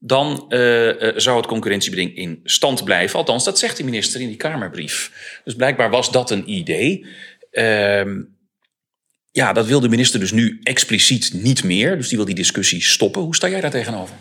dan 0.03 0.45
uh, 0.49 0.91
zou 1.15 1.37
het 1.37 1.45
concurrentiebeding 1.45 2.15
in 2.15 2.39
stand 2.43 2.83
blijven. 2.83 3.19
Althans, 3.19 3.43
dat 3.43 3.59
zegt 3.59 3.77
de 3.77 3.83
minister 3.83 4.21
in 4.21 4.27
die 4.27 4.35
Kamerbrief. 4.35 5.11
Dus 5.43 5.55
blijkbaar 5.55 5.89
was 5.89 6.11
dat 6.11 6.31
een 6.31 6.51
idee. 6.51 7.05
Uh, 7.51 8.03
ja, 9.31 9.53
dat 9.53 9.65
wil 9.65 9.79
de 9.79 9.89
minister 9.89 10.19
dus 10.19 10.31
nu 10.31 10.59
expliciet 10.63 11.33
niet 11.33 11.63
meer. 11.63 11.97
Dus 11.97 12.07
die 12.07 12.17
wil 12.17 12.25
die 12.25 12.35
discussie 12.35 12.81
stoppen. 12.81 13.21
Hoe 13.21 13.35
sta 13.35 13.49
jij 13.49 13.61
daar 13.61 13.71
tegenover? 13.71 14.15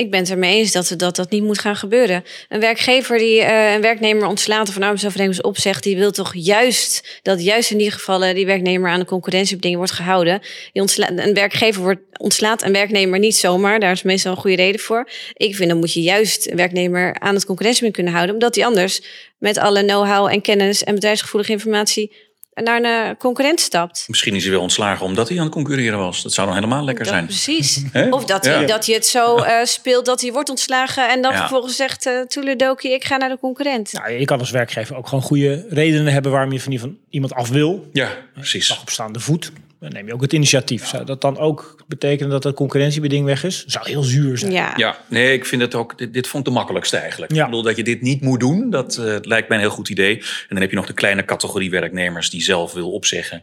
Ik 0.00 0.10
ben 0.10 0.20
het 0.20 0.30
ermee 0.30 0.58
eens 0.58 0.72
dat, 0.72 0.94
dat 0.96 1.16
dat 1.16 1.30
niet 1.30 1.42
moet 1.42 1.58
gaan 1.58 1.76
gebeuren. 1.76 2.24
Een 2.48 2.60
werkgever 2.60 3.18
die 3.18 3.40
uh, 3.40 3.72
een 3.72 3.80
werknemer 3.80 4.26
ontslaat 4.26 4.68
of 4.68 4.76
een 4.76 4.82
arbeidsovereenkomst 4.82 5.42
opzegt, 5.42 5.82
die 5.82 5.96
wil 5.96 6.10
toch 6.10 6.32
juist 6.34 7.20
dat 7.22 7.42
juist 7.42 7.70
in 7.70 7.78
die 7.78 7.90
gevallen 7.90 8.34
die 8.34 8.46
werknemer 8.46 8.90
aan 8.90 8.98
de 8.98 9.06
concurrentiebedingen 9.06 9.78
wordt 9.78 9.92
gehouden. 9.92 10.40
Die 10.72 10.82
een 10.96 11.34
werkgever 11.34 11.82
wordt 11.82 12.00
ontslaat 12.16 12.62
een 12.62 12.72
werknemer 12.72 13.18
niet 13.18 13.36
zomaar. 13.36 13.80
Daar 13.80 13.92
is 13.92 14.02
meestal 14.02 14.32
een 14.32 14.38
goede 14.38 14.56
reden 14.56 14.80
voor. 14.80 15.08
Ik 15.34 15.56
vind 15.56 15.68
dan 15.68 15.78
moet 15.78 15.92
je 15.92 16.02
juist 16.02 16.50
een 16.50 16.56
werknemer 16.56 17.18
aan 17.18 17.34
het 17.34 17.44
concurrentiebeding 17.44 17.94
kunnen 17.94 18.12
houden, 18.12 18.34
omdat 18.34 18.54
die 18.54 18.66
anders 18.66 19.02
met 19.38 19.58
alle 19.58 19.84
know-how 19.84 20.28
en 20.28 20.40
kennis 20.40 20.84
en 20.84 20.94
bedrijfsgevoelige 20.94 21.52
informatie 21.52 22.29
naar 22.62 22.82
een 22.82 23.16
concurrent 23.16 23.60
stapt. 23.60 24.04
Misschien 24.06 24.34
is 24.34 24.42
hij 24.42 24.52
wel 24.52 24.60
ontslagen 24.60 25.06
omdat 25.06 25.28
hij 25.28 25.38
aan 25.38 25.44
het 25.44 25.52
concurreren 25.52 25.98
was. 25.98 26.22
Dat 26.22 26.32
zou 26.32 26.46
dan 26.46 26.56
helemaal 26.56 26.84
lekker 26.84 27.04
dat, 27.04 27.12
zijn. 27.12 27.26
Precies. 27.26 27.82
Of 28.10 28.24
dat, 28.24 28.44
ja. 28.44 28.52
hij, 28.52 28.66
dat 28.66 28.86
hij 28.86 28.94
het 28.94 29.06
zo 29.06 29.38
uh, 29.38 29.64
speelt 29.64 30.06
dat 30.06 30.20
hij 30.20 30.32
wordt 30.32 30.48
ontslagen 30.48 31.10
en 31.10 31.22
dan 31.22 31.32
ja. 31.32 31.38
vervolgens 31.38 31.76
zegt 31.76 32.06
uh, 32.06 32.92
ik 32.92 33.04
ga 33.04 33.16
naar 33.16 33.28
de 33.28 33.38
concurrent. 33.40 33.92
Nou, 33.92 34.10
je 34.12 34.24
kan 34.24 34.38
als 34.38 34.50
werkgever 34.50 34.96
ook 34.96 35.08
gewoon 35.08 35.24
goede 35.24 35.66
redenen 35.68 36.12
hebben 36.12 36.32
waarom 36.32 36.52
je 36.52 36.60
van, 36.60 36.78
van 36.78 36.96
iemand 37.10 37.34
af 37.34 37.48
wil. 37.48 37.88
Ja, 37.92 38.10
precies. 38.34 38.78
Op 38.80 38.90
staande 38.90 39.20
voet. 39.20 39.52
Dan 39.80 39.92
neem 39.92 40.06
je 40.06 40.14
ook 40.14 40.22
het 40.22 40.32
initiatief. 40.32 40.86
Zou 40.86 41.04
dat 41.04 41.20
dan 41.20 41.38
ook 41.38 41.84
betekenen 41.86 42.30
dat 42.30 42.44
het 42.44 42.54
concurrentiebeding 42.54 43.24
weg 43.24 43.44
is? 43.44 43.62
Dat 43.62 43.72
zou 43.72 43.88
heel 43.88 44.02
zuur 44.02 44.38
zijn. 44.38 44.52
Ja, 44.52 44.72
ja 44.76 44.98
nee, 45.08 45.32
ik 45.32 45.44
vind 45.44 45.62
het 45.62 45.74
ook. 45.74 45.98
Dit, 45.98 46.12
dit 46.12 46.26
vond 46.26 46.46
ik 46.46 46.52
de 46.52 46.58
makkelijkste 46.58 46.96
eigenlijk. 46.96 47.32
Ja. 47.32 47.44
Ik 47.44 47.50
bedoel 47.50 47.62
dat 47.62 47.76
je 47.76 47.82
dit 47.82 48.00
niet 48.02 48.20
moet 48.20 48.40
doen. 48.40 48.70
Dat 48.70 48.96
uh, 49.00 49.16
lijkt 49.20 49.48
mij 49.48 49.56
een 49.56 49.64
heel 49.64 49.72
goed 49.72 49.88
idee. 49.88 50.16
En 50.16 50.24
dan 50.48 50.60
heb 50.60 50.70
je 50.70 50.76
nog 50.76 50.86
de 50.86 50.92
kleine 50.92 51.24
categorie 51.24 51.70
werknemers 51.70 52.30
die 52.30 52.42
zelf 52.42 52.72
wil 52.72 52.92
opzeggen. 52.92 53.42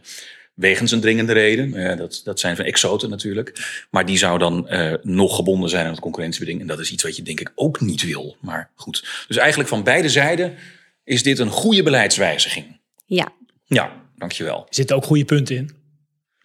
Wegens 0.54 0.90
een 0.90 1.00
dringende 1.00 1.32
reden. 1.32 1.74
Uh, 1.74 1.96
dat, 1.96 2.20
dat 2.24 2.40
zijn 2.40 2.56
van 2.56 2.64
exoten 2.64 3.10
natuurlijk. 3.10 3.86
Maar 3.90 4.06
die 4.06 4.18
zou 4.18 4.38
dan 4.38 4.66
uh, 4.70 4.94
nog 5.02 5.36
gebonden 5.36 5.70
zijn 5.70 5.84
aan 5.84 5.90
het 5.90 6.00
concurrentiebeding. 6.00 6.60
En 6.60 6.66
dat 6.66 6.78
is 6.78 6.92
iets 6.92 7.02
wat 7.02 7.16
je 7.16 7.22
denk 7.22 7.40
ik 7.40 7.52
ook 7.54 7.80
niet 7.80 8.02
wil. 8.02 8.36
Maar 8.40 8.70
goed. 8.74 9.24
Dus 9.28 9.36
eigenlijk 9.36 9.68
van 9.68 9.82
beide 9.82 10.08
zijden 10.08 10.54
is 11.04 11.22
dit 11.22 11.38
een 11.38 11.50
goede 11.50 11.82
beleidswijziging. 11.82 12.80
Ja. 13.06 13.28
Ja, 13.64 13.92
dankjewel. 14.16 14.58
Er 14.58 14.74
zitten 14.74 14.96
ook 14.96 15.04
goede 15.04 15.24
punten 15.24 15.56
in. 15.56 15.77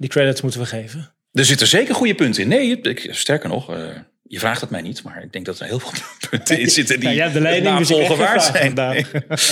Die 0.04 0.12
credits 0.12 0.42
moeten 0.42 0.60
we 0.60 0.66
geven. 0.66 1.14
Er 1.32 1.46
zitten 1.46 1.68
zeker 1.68 1.96
goede 1.96 2.16
punten 2.16 2.42
in. 2.42 2.48
Nee, 2.48 2.82
ik, 2.82 3.08
sterker 3.10 3.50
nog, 3.50 3.76
uh, 3.76 3.88
je 4.24 4.40
vraagt 4.40 4.62
het 4.62 4.70
mij 4.70 4.82
niet, 4.82 5.04
maar 5.04 5.24
ik 5.24 5.32
denk 5.32 5.46
dat 5.46 5.60
er 5.60 5.66
heel 5.66 5.80
veel 5.80 5.92
punten 6.30 6.60
in 6.60 6.70
zitten 6.70 7.00
die 7.00 7.10
ja, 7.10 7.30
de 7.30 7.40
leiding 7.40 7.80
navolgen 7.80 8.18
waard 8.18 8.44
zijn. 8.44 8.74
Nee. 8.74 9.06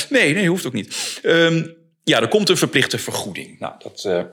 nee, 0.09 0.33
nee, 0.33 0.47
hoeft 0.47 0.65
ook 0.65 0.73
niet. 0.73 1.19
Um, 1.23 1.75
ja, 2.03 2.21
er 2.21 2.27
komt 2.27 2.49
een 2.49 2.57
verplichte 2.57 2.97
vergoeding. 2.97 3.59
Nou, 3.59 3.73
dat 3.79 4.03
uh, 4.07 4.23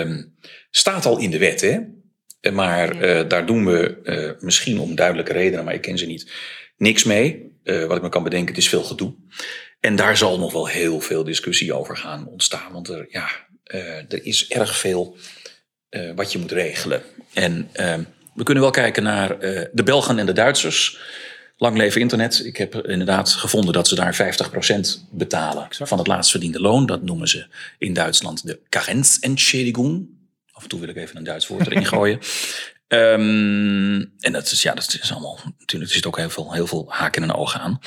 um, 0.00 0.34
staat 0.70 1.06
al 1.06 1.18
in 1.18 1.30
de 1.30 1.38
wet, 1.38 1.60
hè? 1.60 1.78
Maar 2.50 3.04
uh, 3.04 3.28
daar 3.28 3.46
doen 3.46 3.66
we 3.66 3.98
uh, 4.04 4.42
misschien 4.42 4.78
om 4.78 4.94
duidelijke 4.94 5.32
redenen, 5.32 5.64
maar 5.64 5.74
ik 5.74 5.82
ken 5.82 5.98
ze 5.98 6.06
niet, 6.06 6.32
niks 6.76 7.04
mee. 7.04 7.52
wat 7.62 7.96
ik 7.96 8.02
me 8.02 8.08
kan 8.08 8.22
bedenken, 8.22 8.48
het 8.48 8.62
is 8.62 8.68
veel 8.68 8.84
gedoe. 8.84 9.14
En 9.80 9.96
daar 9.96 10.16
zal 10.16 10.38
nog 10.38 10.52
wel 10.52 10.66
heel 10.66 11.00
veel 11.00 11.24
discussie 11.24 11.72
over 11.74 11.96
gaan 11.96 12.26
ontstaan. 12.26 12.72
Want 12.72 12.88
er, 12.88 13.06
ja, 13.08 13.28
er 14.08 14.24
is 14.24 14.48
erg 14.48 14.78
veel 14.78 15.16
wat 16.14 16.32
je 16.32 16.38
moet 16.38 16.52
regelen. 16.52 17.02
En 17.32 17.68
ehm, 17.72 18.02
we 18.38 18.44
kunnen 18.44 18.62
wel 18.62 18.72
kijken 18.72 19.02
naar 19.02 19.44
uh, 19.44 19.64
de 19.72 19.82
Belgen 19.82 20.18
en 20.18 20.26
de 20.26 20.32
Duitsers. 20.32 20.98
Lang 21.56 21.76
leven 21.76 22.00
internet. 22.00 22.44
Ik 22.44 22.56
heb 22.56 22.74
inderdaad 22.74 23.30
gevonden 23.30 23.72
dat 23.72 23.88
ze 23.88 23.94
daar 23.94 24.14
50% 24.14 25.08
betalen 25.10 25.64
exact. 25.64 25.88
van 25.88 25.98
het 25.98 26.06
laatst 26.06 26.30
verdiende 26.30 26.60
loon. 26.60 26.86
Dat 26.86 27.02
noemen 27.02 27.28
ze 27.28 27.46
in 27.78 27.92
Duitsland 27.92 28.46
de 28.46 28.60
Karenzentschädigung. 28.68 30.06
Af 30.52 30.62
en 30.62 30.68
toe 30.68 30.80
wil 30.80 30.88
ik 30.88 30.96
even 30.96 31.16
een 31.16 31.24
Duits 31.24 31.46
woord 31.46 31.66
erin 31.66 31.86
gooien. 31.94 32.18
Um, 32.88 34.12
en 34.20 34.32
dat 34.32 34.50
is, 34.50 34.62
ja, 34.62 34.74
dat 34.74 34.98
is 35.02 35.12
allemaal, 35.12 35.38
natuurlijk, 35.58 35.90
er 35.90 35.96
zit 35.96 36.06
ook 36.06 36.16
heel 36.16 36.30
veel, 36.30 36.52
heel 36.52 36.66
veel 36.66 36.84
haken 36.88 37.22
en 37.22 37.34
ogen 37.34 37.60
aan. 37.60 37.80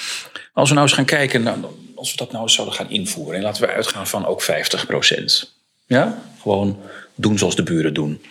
Als 0.54 0.70
we 0.70 0.76
nou 0.76 0.88
eens 0.88 0.96
gaan 0.96 1.06
kijken, 1.06 1.44
nou, 1.44 1.66
als 1.96 2.12
we 2.12 2.18
dat 2.18 2.32
nou 2.32 2.44
eens 2.44 2.54
zouden 2.54 2.76
gaan 2.76 2.90
invoeren. 2.90 3.36
En 3.36 3.42
laten 3.42 3.62
we 3.62 3.74
uitgaan 3.74 4.08
van 4.08 4.26
ook 4.26 4.44
50%. 4.44 5.61
Ja, 5.92 6.22
gewoon 6.42 6.80
doen 7.16 7.38
zoals 7.38 7.56
de 7.56 7.64
buren 7.64 7.94
doen. 7.94 8.22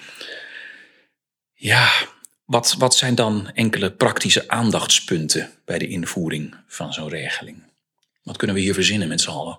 Ja, 1.54 1.90
wat, 2.44 2.74
wat 2.78 2.94
zijn 2.94 3.14
dan 3.14 3.50
enkele 3.54 3.90
praktische 3.90 4.48
aandachtspunten 4.48 5.50
bij 5.64 5.78
de 5.78 5.88
invoering 5.88 6.54
van 6.66 6.92
zo'n 6.92 7.08
regeling? 7.08 7.62
Wat 8.22 8.36
kunnen 8.36 8.56
we 8.56 8.62
hier 8.62 8.74
verzinnen 8.74 9.08
met 9.08 9.20
z'n 9.20 9.30
allen? 9.30 9.58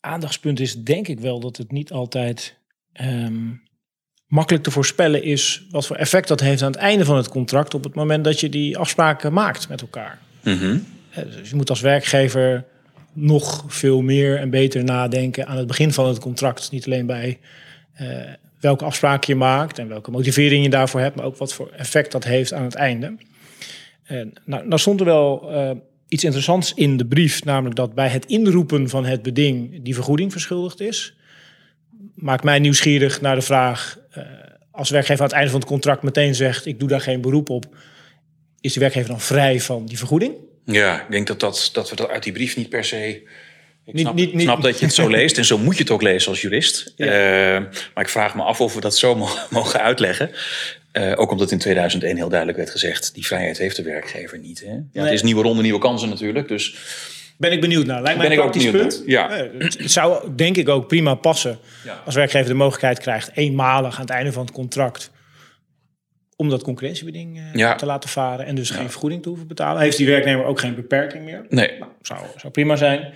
Aandachtspunt 0.00 0.60
is 0.60 0.82
denk 0.82 1.08
ik 1.08 1.20
wel 1.20 1.40
dat 1.40 1.56
het 1.56 1.72
niet 1.72 1.92
altijd 1.92 2.56
um, 3.00 3.62
makkelijk 4.26 4.64
te 4.64 4.70
voorspellen 4.70 5.22
is 5.22 5.66
wat 5.70 5.86
voor 5.86 5.96
effect 5.96 6.28
dat 6.28 6.40
heeft 6.40 6.62
aan 6.62 6.72
het 6.72 6.80
einde 6.80 7.04
van 7.04 7.16
het 7.16 7.28
contract 7.28 7.74
op 7.74 7.84
het 7.84 7.94
moment 7.94 8.24
dat 8.24 8.40
je 8.40 8.48
die 8.48 8.78
afspraken 8.78 9.32
maakt 9.32 9.68
met 9.68 9.80
elkaar. 9.80 10.18
Mm 10.42 10.58
-hmm. 10.58 10.86
Dus 11.14 11.50
je 11.50 11.56
moet 11.56 11.70
als 11.70 11.80
werkgever 11.80 12.64
nog 13.16 13.64
veel 13.66 14.02
meer 14.02 14.38
en 14.38 14.50
beter 14.50 14.84
nadenken 14.84 15.46
aan 15.46 15.56
het 15.56 15.66
begin 15.66 15.92
van 15.92 16.06
het 16.06 16.18
contract. 16.18 16.70
Niet 16.70 16.86
alleen 16.86 17.06
bij 17.06 17.38
uh, 18.00 18.08
welke 18.60 18.84
afspraken 18.84 19.32
je 19.32 19.38
maakt 19.38 19.78
en 19.78 19.88
welke 19.88 20.10
motivering 20.10 20.64
je 20.64 20.70
daarvoor 20.70 21.00
hebt, 21.00 21.16
maar 21.16 21.24
ook 21.24 21.36
wat 21.36 21.54
voor 21.54 21.70
effect 21.76 22.12
dat 22.12 22.24
heeft 22.24 22.52
aan 22.52 22.64
het 22.64 22.74
einde. 22.74 23.16
En, 24.04 24.32
nou, 24.44 24.66
nou 24.66 24.80
stond 24.80 25.00
er 25.00 25.06
wel 25.06 25.52
uh, 25.52 25.70
iets 26.08 26.24
interessants 26.24 26.74
in 26.74 26.96
de 26.96 27.06
brief, 27.06 27.44
namelijk 27.44 27.76
dat 27.76 27.94
bij 27.94 28.08
het 28.08 28.26
inroepen 28.26 28.88
van 28.88 29.04
het 29.04 29.22
beding 29.22 29.82
die 29.82 29.94
vergoeding 29.94 30.32
verschuldigd 30.32 30.80
is. 30.80 31.16
Maakt 32.14 32.44
mij 32.44 32.58
nieuwsgierig 32.58 33.20
naar 33.20 33.34
de 33.34 33.42
vraag, 33.42 33.98
uh, 34.18 34.24
als 34.70 34.90
werkgever 34.90 35.20
aan 35.20 35.26
het 35.26 35.36
einde 35.36 35.50
van 35.50 35.60
het 35.60 35.68
contract 35.68 36.02
meteen 36.02 36.34
zegt, 36.34 36.66
ik 36.66 36.78
doe 36.78 36.88
daar 36.88 37.00
geen 37.00 37.20
beroep 37.20 37.50
op, 37.50 37.76
is 38.60 38.72
die 38.72 38.82
werkgever 38.82 39.08
dan 39.08 39.20
vrij 39.20 39.60
van 39.60 39.86
die 39.86 39.98
vergoeding? 39.98 40.34
Ja, 40.66 41.00
ik 41.00 41.10
denk 41.10 41.26
dat, 41.26 41.40
dat, 41.40 41.70
dat 41.72 41.90
we 41.90 41.96
dat 41.96 42.08
uit 42.08 42.22
die 42.22 42.32
brief 42.32 42.56
niet 42.56 42.68
per 42.68 42.84
se 42.84 43.22
ik 43.86 43.98
snap, 43.98 44.14
niet, 44.14 44.32
niet, 44.32 44.42
snap 44.42 44.62
dat 44.62 44.78
je 44.78 44.84
het 44.84 44.94
zo 44.94 45.08
leest 45.18 45.38
en 45.38 45.44
zo 45.44 45.58
moet 45.58 45.76
je 45.76 45.82
het 45.82 45.90
ook 45.90 46.02
lezen 46.02 46.30
als 46.30 46.40
jurist. 46.40 46.92
Ja. 46.96 47.06
Uh, 47.06 47.60
maar 47.94 48.04
ik 48.04 48.08
vraag 48.08 48.34
me 48.34 48.42
af 48.42 48.60
of 48.60 48.74
we 48.74 48.80
dat 48.80 48.96
zo 48.96 49.14
mogen 49.50 49.80
uitleggen. 49.80 50.30
Uh, 50.92 51.12
ook 51.16 51.30
omdat 51.30 51.50
in 51.50 51.58
2001 51.58 52.16
heel 52.16 52.28
duidelijk 52.28 52.58
werd 52.58 52.70
gezegd... 52.70 53.14
die 53.14 53.26
vrijheid 53.26 53.58
heeft 53.58 53.76
de 53.76 53.82
werkgever 53.82 54.38
niet. 54.38 54.60
Hè? 54.60 54.72
Ja, 54.72 54.82
nee. 54.92 55.04
Het 55.04 55.12
is 55.12 55.22
nieuwe 55.22 55.42
ronde, 55.42 55.62
nieuwe 55.62 55.78
kansen 55.78 56.08
natuurlijk. 56.08 56.48
Dus 56.48 56.76
ben 57.36 57.52
ik 57.52 57.60
benieuwd 57.60 57.86
naar. 57.86 58.02
Lijkt 58.02 58.18
mij 58.18 58.28
ben 58.28 58.38
een 58.38 58.42
praktisch 58.42 58.70
punt. 58.70 59.02
Ja. 59.06 59.48
Het 59.58 59.76
zou 59.92 60.34
denk 60.36 60.56
ik 60.56 60.68
ook 60.68 60.88
prima 60.88 61.14
passen... 61.14 61.58
Ja. 61.84 62.02
als 62.04 62.14
werkgever 62.14 62.48
de 62.48 62.54
mogelijkheid 62.54 62.98
krijgt... 62.98 63.30
eenmalig 63.34 63.94
aan 63.94 64.00
het 64.00 64.10
einde 64.10 64.32
van 64.32 64.44
het 64.44 64.54
contract 64.54 65.10
om 66.36 66.48
dat 66.48 66.62
concurrentiebeding 66.62 67.36
uh, 67.36 67.54
ja. 67.54 67.74
te 67.74 67.86
laten 67.86 68.08
varen 68.08 68.46
en 68.46 68.54
dus 68.54 68.68
ja. 68.68 68.74
geen 68.74 68.90
vergoeding 68.90 69.22
te 69.22 69.28
hoeven 69.28 69.46
betalen. 69.46 69.82
Heeft 69.82 69.96
die 69.96 70.06
werknemer 70.06 70.44
ook 70.44 70.60
geen 70.60 70.74
beperking 70.74 71.24
meer? 71.24 71.46
Nee. 71.48 71.78
Nou, 71.78 71.90
zou, 72.02 72.20
zou 72.36 72.52
prima 72.52 72.76
zijn. 72.76 73.12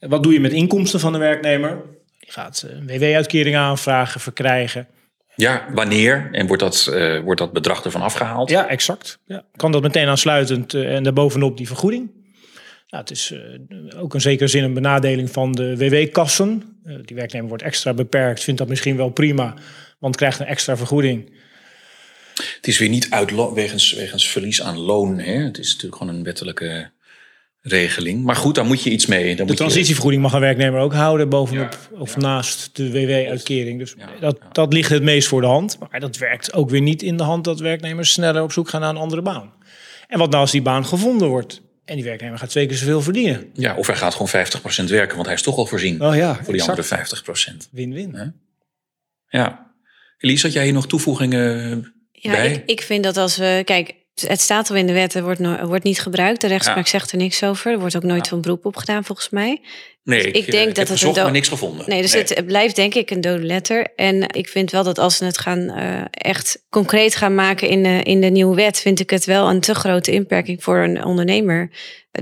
Wat 0.00 0.22
doe 0.22 0.32
je 0.32 0.40
met 0.40 0.52
inkomsten 0.52 1.00
van 1.00 1.12
de 1.12 1.18
werknemer? 1.18 1.82
Die 2.18 2.32
gaat 2.32 2.66
een 2.68 2.86
WW-uitkering 2.86 3.56
aanvragen, 3.56 4.20
verkrijgen. 4.20 4.88
Ja, 5.36 5.66
wanneer? 5.72 6.28
En 6.32 6.46
wordt 6.46 6.62
dat, 6.62 6.90
uh, 6.90 7.20
wordt 7.20 7.40
dat 7.40 7.52
bedrag 7.52 7.84
ervan 7.84 8.02
afgehaald? 8.02 8.50
Ja, 8.50 8.68
exact. 8.68 9.18
Ja. 9.26 9.44
Kan 9.56 9.72
dat 9.72 9.82
meteen 9.82 10.08
aansluitend 10.08 10.74
uh, 10.74 10.94
en 10.94 11.02
daarbovenop 11.02 11.56
die 11.56 11.66
vergoeding? 11.66 12.10
Nou, 12.88 13.02
het 13.02 13.10
is 13.10 13.30
uh, 13.30 14.00
ook 14.00 14.14
in 14.14 14.20
zekere 14.20 14.48
zin 14.48 14.64
een 14.64 14.74
benadeling 14.74 15.30
van 15.30 15.52
de 15.52 15.76
WW-kassen. 15.76 16.62
die 17.04 17.16
werknemer 17.16 17.48
wordt 17.48 17.62
extra 17.62 17.94
beperkt, 17.94 18.42
vindt 18.42 18.60
dat 18.60 18.68
misschien 18.68 18.96
wel 18.96 19.10
prima, 19.10 19.54
want 19.98 20.16
krijgt 20.16 20.40
een 20.40 20.46
extra 20.46 20.76
vergoeding. 20.76 21.32
Het 22.56 22.66
is 22.66 22.78
weer 22.78 22.88
niet 22.88 23.10
uit 23.10 23.52
wegens, 23.54 23.92
wegens 23.92 24.28
verlies 24.28 24.62
aan 24.62 24.78
loon. 24.78 25.18
Hè? 25.18 25.32
Het 25.32 25.58
is 25.58 25.72
natuurlijk 25.72 26.02
gewoon 26.02 26.14
een 26.14 26.22
wettelijke 26.22 26.90
regeling. 27.60 28.24
Maar 28.24 28.36
goed, 28.36 28.54
daar 28.54 28.64
moet 28.64 28.82
je 28.82 28.90
iets 28.90 29.06
mee. 29.06 29.36
Dan 29.36 29.46
de 29.46 29.54
transitievergoeding 29.54 30.22
mag 30.22 30.32
een 30.32 30.40
werknemer 30.40 30.80
ook 30.80 30.92
houden 30.92 31.28
bovenop 31.28 31.78
ja, 31.92 31.98
of 31.98 32.16
naast 32.16 32.76
de 32.76 32.90
WW-uitkering. 32.90 33.78
Dus 33.78 33.94
dat, 34.20 34.38
dat 34.52 34.72
ligt 34.72 34.90
het 34.90 35.02
meest 35.02 35.28
voor 35.28 35.40
de 35.40 35.46
hand. 35.46 35.78
Maar 35.78 36.00
dat 36.00 36.16
werkt 36.16 36.52
ook 36.52 36.70
weer 36.70 36.80
niet 36.80 37.02
in 37.02 37.16
de 37.16 37.22
hand 37.22 37.44
dat 37.44 37.60
werknemers 37.60 38.12
sneller 38.12 38.42
op 38.42 38.52
zoek 38.52 38.68
gaan 38.68 38.80
naar 38.80 38.90
een 38.90 38.96
andere 38.96 39.22
baan. 39.22 39.52
En 40.08 40.18
wat 40.18 40.30
nou 40.30 40.40
als 40.40 40.50
die 40.50 40.62
baan 40.62 40.86
gevonden 40.86 41.28
wordt? 41.28 41.62
En 41.84 41.94
die 41.94 42.04
werknemer 42.04 42.38
gaat 42.38 42.50
twee 42.50 42.66
keer 42.66 42.76
zoveel 42.76 43.02
verdienen. 43.02 43.50
Ja, 43.54 43.76
of 43.76 43.86
hij 43.86 43.96
gaat 43.96 44.14
gewoon 44.14 44.46
50% 44.86 44.90
werken, 44.90 45.14
want 45.14 45.26
hij 45.26 45.34
is 45.34 45.42
toch 45.42 45.56
al 45.56 45.66
voorzien 45.66 46.02
oh 46.02 46.16
ja, 46.16 46.34
voor 46.34 46.52
die 46.52 46.62
exact. 46.62 46.92
andere 46.92 47.66
50%. 47.66 47.70
Win-win. 47.70 48.34
Ja. 49.28 49.72
Elise, 50.18 50.46
had 50.46 50.54
jij 50.54 50.64
hier 50.64 50.72
nog 50.72 50.86
toevoegingen 50.86 51.93
ja? 52.32 52.36
Ik, 52.36 52.62
ik 52.66 52.82
vind 52.82 53.04
dat 53.04 53.16
als 53.16 53.36
we... 53.36 53.62
Kijk, 53.64 53.94
het 54.14 54.40
staat 54.40 54.70
al 54.70 54.76
in 54.76 54.86
de 54.86 54.92
wet, 54.92 55.14
er 55.14 55.22
wordt, 55.22 55.40
no 55.40 55.66
wordt 55.66 55.84
niet 55.84 56.00
gebruikt. 56.00 56.40
De 56.40 56.46
rechtspraak 56.46 56.84
ja. 56.84 56.90
zegt 56.90 57.12
er 57.12 57.18
niks 57.18 57.42
over. 57.42 57.72
Er 57.72 57.78
wordt 57.78 57.96
ook 57.96 58.02
nooit 58.02 58.24
ja. 58.24 58.30
van 58.30 58.40
beroep 58.40 58.66
op 58.66 58.76
gedaan, 58.76 59.04
volgens 59.04 59.30
mij. 59.30 59.60
Nee, 60.04 60.18
dus 60.18 60.26
ik, 60.26 60.36
ik, 60.36 60.50
denk 60.50 60.68
ik 60.68 60.74
dat 60.74 60.88
het 60.88 60.98
gezocht, 60.98 61.22
maar 61.22 61.30
niks 61.30 61.48
gevonden. 61.48 61.88
Nee, 61.88 62.02
dus 62.02 62.12
nee. 62.12 62.22
Het, 62.22 62.46
blijft 62.46 62.76
denk 62.76 62.94
ik 62.94 63.10
een 63.10 63.20
dode 63.20 63.42
letter. 63.44 63.86
En 63.96 64.34
ik 64.34 64.48
vind 64.48 64.70
wel 64.70 64.84
dat 64.84 64.98
als 64.98 65.18
we 65.18 65.24
het 65.24 65.38
gaan 65.38 65.60
uh, 65.60 66.04
echt 66.10 66.64
concreet 66.70 67.16
gaan 67.16 67.34
maken 67.34 67.68
in 67.68 67.82
de, 67.82 68.02
in 68.02 68.20
de 68.20 68.26
nieuwe 68.26 68.56
wet, 68.56 68.80
vind 68.80 69.00
ik 69.00 69.10
het 69.10 69.24
wel 69.24 69.50
een 69.50 69.60
te 69.60 69.74
grote 69.74 70.12
inperking 70.12 70.62
voor 70.62 70.78
een 70.78 71.04
ondernemer 71.04 71.70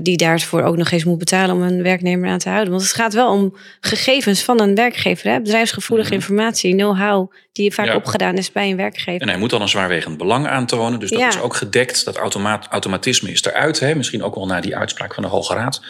die 0.01 0.17
daarvoor 0.17 0.61
ook 0.61 0.77
nog 0.77 0.91
eens 0.91 1.03
moet 1.03 1.17
betalen 1.17 1.55
om 1.55 1.61
een 1.61 1.83
werknemer 1.83 2.29
aan 2.29 2.37
te 2.37 2.49
houden. 2.49 2.71
Want 2.71 2.83
het 2.83 2.93
gaat 2.93 3.13
wel 3.13 3.31
om 3.31 3.57
gegevens 3.79 4.41
van 4.43 4.61
een 4.61 4.75
werkgever. 4.75 5.31
Hè? 5.31 5.41
Bedrijfsgevoelige 5.41 6.13
mm 6.13 6.19
-hmm. 6.19 6.27
informatie, 6.27 6.75
know-how, 6.75 7.31
die 7.51 7.73
vaak 7.73 7.85
ja. 7.85 7.95
opgedaan 7.95 8.35
is 8.35 8.51
bij 8.51 8.69
een 8.69 8.77
werkgever. 8.77 9.21
En 9.21 9.29
hij 9.29 9.37
moet 9.37 9.49
dan 9.49 9.61
een 9.61 9.69
zwaarwegend 9.69 10.17
belang 10.17 10.47
aantonen. 10.47 10.99
Dus 10.99 11.09
dat 11.09 11.19
ja. 11.19 11.27
is 11.27 11.39
ook 11.39 11.55
gedekt. 11.55 12.05
Dat 12.05 12.17
automaat, 12.17 12.67
automatisme 12.67 13.31
is 13.31 13.43
eruit. 13.43 13.79
Hè? 13.79 13.95
Misschien 13.95 14.23
ook 14.23 14.35
wel 14.35 14.45
na 14.45 14.61
die 14.61 14.75
uitspraak 14.75 15.13
van 15.13 15.23
de 15.23 15.29
Hoge 15.29 15.53
Raad 15.53 15.81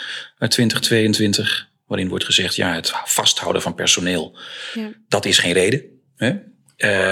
uit 0.43 0.51
2022. 0.51 1.71
Waarin 1.87 2.09
wordt 2.09 2.25
gezegd, 2.25 2.55
ja, 2.55 2.73
het 2.73 2.91
vasthouden 3.05 3.61
van 3.61 3.75
personeel, 3.75 4.37
ja. 4.73 4.91
dat 5.07 5.25
is 5.25 5.37
geen 5.37 5.53
reden. 5.53 5.83
Hè? 6.15 6.33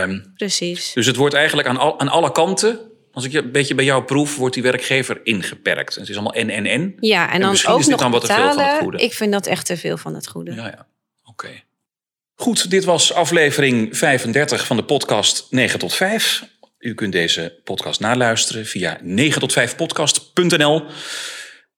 Um, 0.02 0.34
Precies. 0.36 0.94
Dus 0.94 1.06
het 1.06 1.16
wordt 1.16 1.36
eigenlijk 1.36 1.68
aan, 1.68 1.78
al, 1.78 2.00
aan 2.00 2.08
alle 2.08 2.32
kanten 2.32 2.80
als 3.14 3.26
ik 3.26 3.34
een 3.34 3.52
beetje 3.52 3.76
bij 3.76 3.86
jou 3.86 4.04
proef, 4.04 4.36
wordt 4.36 4.54
die 4.54 4.64
werkgever 4.64 5.20
ingeperkt. 5.24 5.96
Het 5.96 6.10
is 6.10 6.16
allemaal 6.16 6.34
en, 6.34 6.50
en, 6.50 6.66
en. 6.66 6.96
Ja, 7.00 7.28
en, 7.28 7.34
en 7.34 7.42
dan 7.42 7.50
misschien 7.50 7.74
ook 7.74 7.80
is 7.80 7.86
dit 7.86 7.94
nog 7.94 8.04
dan 8.04 8.12
wat 8.12 8.22
te 8.26 8.34
veel 8.34 8.54
van 8.54 8.64
het 8.64 8.82
goede. 8.82 8.98
Ik 8.98 9.14
vind 9.14 9.32
dat 9.32 9.46
echt 9.46 9.66
te 9.66 9.78
veel 9.78 9.98
van 9.98 10.16
het 10.16 10.28
goede. 10.28 10.54
Ja, 10.54 10.66
ja. 10.66 10.88
Oké. 11.24 11.46
Okay. 11.46 11.64
Goed, 12.36 12.70
dit 12.70 12.84
was 12.84 13.14
aflevering 13.14 13.98
35 13.98 14.66
van 14.66 14.76
de 14.76 14.84
podcast 14.84 15.48
9 15.50 15.80
tot 15.80 15.94
5. 15.94 16.44
U 16.80 16.94
kunt 16.94 17.12
deze 17.12 17.60
podcast 17.64 18.00
naluisteren 18.00 18.66
via 18.66 19.00
9 19.02 19.40
tot 19.40 19.60
5podcast.nl. 19.60 20.86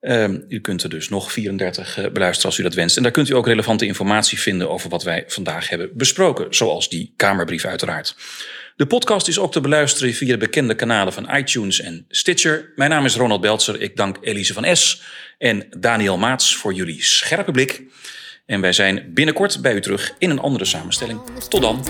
Um, 0.05 0.45
u 0.47 0.59
kunt 0.59 0.83
er 0.83 0.89
dus 0.89 1.09
nog 1.09 1.31
34 1.31 1.97
uh, 1.97 2.11
beluisteren 2.11 2.49
als 2.49 2.59
u 2.59 2.63
dat 2.63 2.73
wenst. 2.73 2.97
En 2.97 3.03
daar 3.03 3.11
kunt 3.11 3.29
u 3.29 3.35
ook 3.35 3.47
relevante 3.47 3.85
informatie 3.85 4.39
vinden 4.39 4.69
over 4.69 4.89
wat 4.89 5.03
wij 5.03 5.23
vandaag 5.27 5.69
hebben 5.69 5.89
besproken. 5.93 6.53
Zoals 6.55 6.89
die 6.89 7.13
Kamerbrief 7.15 7.65
uiteraard. 7.65 8.15
De 8.75 8.85
podcast 8.85 9.27
is 9.27 9.39
ook 9.39 9.51
te 9.51 9.61
beluisteren 9.61 10.13
via 10.13 10.31
de 10.31 10.37
bekende 10.37 10.75
kanalen 10.75 11.13
van 11.13 11.35
iTunes 11.35 11.81
en 11.81 12.05
Stitcher. 12.09 12.71
Mijn 12.75 12.89
naam 12.89 13.05
is 13.05 13.15
Ronald 13.15 13.41
Beltzer. 13.41 13.81
Ik 13.81 13.95
dank 13.95 14.17
Elise 14.21 14.53
van 14.53 14.75
S. 14.75 15.01
en 15.37 15.67
Daniel 15.77 16.17
Maats 16.17 16.55
voor 16.55 16.73
jullie 16.73 17.03
scherpe 17.03 17.51
blik. 17.51 17.83
En 18.45 18.61
wij 18.61 18.73
zijn 18.73 19.11
binnenkort 19.13 19.61
bij 19.61 19.73
u 19.73 19.81
terug 19.81 20.13
in 20.17 20.29
een 20.29 20.39
andere 20.39 20.65
samenstelling. 20.65 21.19
Tot 21.49 21.61
dan. 21.61 21.83